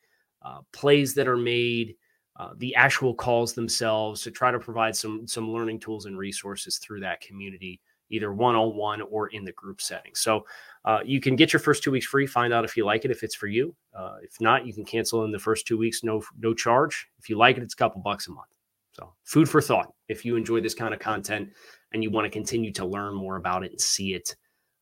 uh, 0.44 0.60
plays 0.74 1.14
that 1.16 1.28
are 1.28 1.38
made, 1.38 1.96
uh, 2.38 2.52
the 2.58 2.76
actual 2.76 3.16
calls 3.16 3.54
themselves 3.54 4.22
to 4.22 4.32
try 4.32 4.52
to 4.52 4.60
provide 4.60 4.96
some 4.96 5.28
some 5.28 5.50
learning 5.50 5.80
tools 5.80 6.06
and 6.06 6.18
resources 6.18 6.78
through 6.78 7.00
that 7.00 7.22
community 7.22 7.82
either 8.10 8.34
one 8.34 8.56
on 8.56 8.76
one 8.76 9.02
or 9.02 9.28
in 9.28 9.44
the 9.44 9.52
group 9.54 9.82
setting. 9.82 10.14
So 10.16 10.46
uh, 10.86 11.00
you 11.06 11.20
can 11.20 11.36
get 11.36 11.52
your 11.52 11.60
first 11.60 11.84
two 11.84 11.92
weeks 11.92 12.06
free. 12.06 12.26
Find 12.26 12.54
out 12.54 12.64
if 12.64 12.78
you 12.78 12.86
like 12.86 13.06
it, 13.06 13.12
if 13.12 13.24
it's 13.24 13.36
for 13.36 13.48
you. 13.48 13.76
Uh, 13.94 14.16
if 14.24 14.40
not, 14.40 14.66
you 14.66 14.74
can 14.74 14.86
cancel 14.86 15.26
in 15.26 15.32
the 15.32 15.40
first 15.40 15.68
two 15.68 15.78
weeks, 15.78 16.04
no 16.04 16.22
no 16.40 16.54
charge. 16.54 17.08
If 17.20 17.30
you 17.30 17.38
like 17.38 17.58
it, 17.58 17.64
it's 17.64 17.74
a 17.74 17.78
couple 17.78 18.02
bucks 18.02 18.28
a 18.28 18.32
month. 18.32 18.48
So 18.94 19.14
food 19.26 19.50
for 19.50 19.62
thought. 19.62 19.94
If 20.08 20.26
you 20.26 20.36
enjoy 20.36 20.62
this 20.62 20.74
kind 20.74 20.94
of 20.94 21.00
content 21.00 21.50
and 21.93 22.04
you 22.04 22.10
want 22.10 22.26
to 22.26 22.30
continue 22.30 22.71
to 22.73 22.86
learn 22.86 23.13
more 23.13 23.38
about 23.38 23.63
it 23.63 23.71
and 23.71 23.82
see 23.82 24.13
it, 24.13 24.36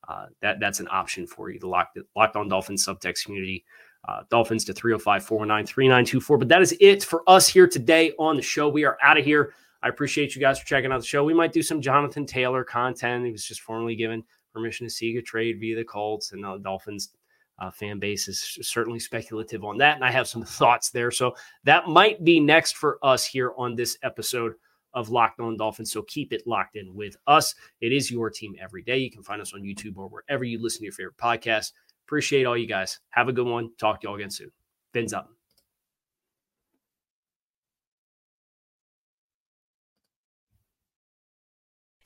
uh, 0.07 0.25
that 0.41 0.59
that's 0.59 0.79
an 0.79 0.87
option 0.91 1.25
for 1.27 1.49
you. 1.49 1.59
The 1.59 1.67
Locked, 1.67 1.97
Locked 2.15 2.35
On 2.35 2.47
Dolphins 2.47 2.85
subtext 2.85 3.25
community. 3.25 3.65
Uh, 4.07 4.21
Dolphins 4.29 4.63
to 4.65 4.73
305 4.73 5.25
419 5.25 5.67
3924. 5.67 6.37
But 6.37 6.47
that 6.49 6.61
is 6.61 6.75
it 6.79 7.03
for 7.03 7.23
us 7.27 7.47
here 7.47 7.67
today 7.67 8.13
on 8.19 8.35
the 8.35 8.41
show. 8.41 8.69
We 8.69 8.85
are 8.85 8.97
out 9.01 9.17
of 9.17 9.25
here. 9.25 9.53
I 9.81 9.89
appreciate 9.89 10.35
you 10.35 10.41
guys 10.41 10.59
for 10.59 10.65
checking 10.65 10.91
out 10.91 10.99
the 10.99 11.07
show. 11.07 11.23
We 11.23 11.33
might 11.33 11.53
do 11.53 11.63
some 11.63 11.81
Jonathan 11.81 12.25
Taylor 12.25 12.63
content. 12.63 13.25
He 13.25 13.31
was 13.31 13.45
just 13.45 13.61
formally 13.61 13.95
given 13.95 14.23
permission 14.53 14.85
to 14.85 14.93
seek 14.93 15.17
a 15.17 15.21
trade 15.21 15.59
via 15.59 15.75
the 15.75 15.83
Colts 15.83 16.31
and 16.31 16.43
the 16.43 16.57
Dolphins 16.57 17.09
uh, 17.59 17.71
fan 17.71 17.99
base 17.99 18.27
is 18.27 18.57
certainly 18.61 18.99
speculative 18.99 19.63
on 19.63 19.77
that. 19.77 19.95
And 19.95 20.03
I 20.03 20.11
have 20.11 20.27
some 20.27 20.43
thoughts 20.45 20.89
there. 20.89 21.11
So 21.11 21.35
that 21.63 21.87
might 21.87 22.23
be 22.23 22.39
next 22.39 22.77
for 22.77 22.99
us 23.03 23.25
here 23.25 23.53
on 23.57 23.75
this 23.75 23.97
episode 24.03 24.53
of 24.95 25.09
Locked 25.09 25.39
On 25.39 25.55
Dolphins. 25.55 25.91
So 25.91 26.01
keep 26.03 26.33
it 26.33 26.47
locked 26.47 26.75
in 26.75 26.95
with 26.95 27.15
us. 27.27 27.53
It 27.81 27.91
is 27.91 28.09
your 28.09 28.29
team 28.29 28.55
every 28.59 28.81
day. 28.81 28.97
You 28.97 29.11
can 29.11 29.23
find 29.23 29.41
us 29.41 29.53
on 29.53 29.61
YouTube 29.61 29.97
or 29.97 30.07
wherever 30.07 30.43
you 30.43 30.61
listen 30.61 30.79
to 30.79 30.85
your 30.85 30.93
favorite 30.93 31.17
podcast. 31.17 31.73
Appreciate 32.07 32.45
all 32.45 32.57
you 32.57 32.67
guys. 32.67 32.99
Have 33.09 33.27
a 33.27 33.33
good 33.33 33.47
one. 33.47 33.71
Talk 33.77 34.01
to 34.01 34.07
y'all 34.07 34.15
again 34.15 34.31
soon. 34.31 34.51
Fins 34.93 35.13
up. 35.13 35.34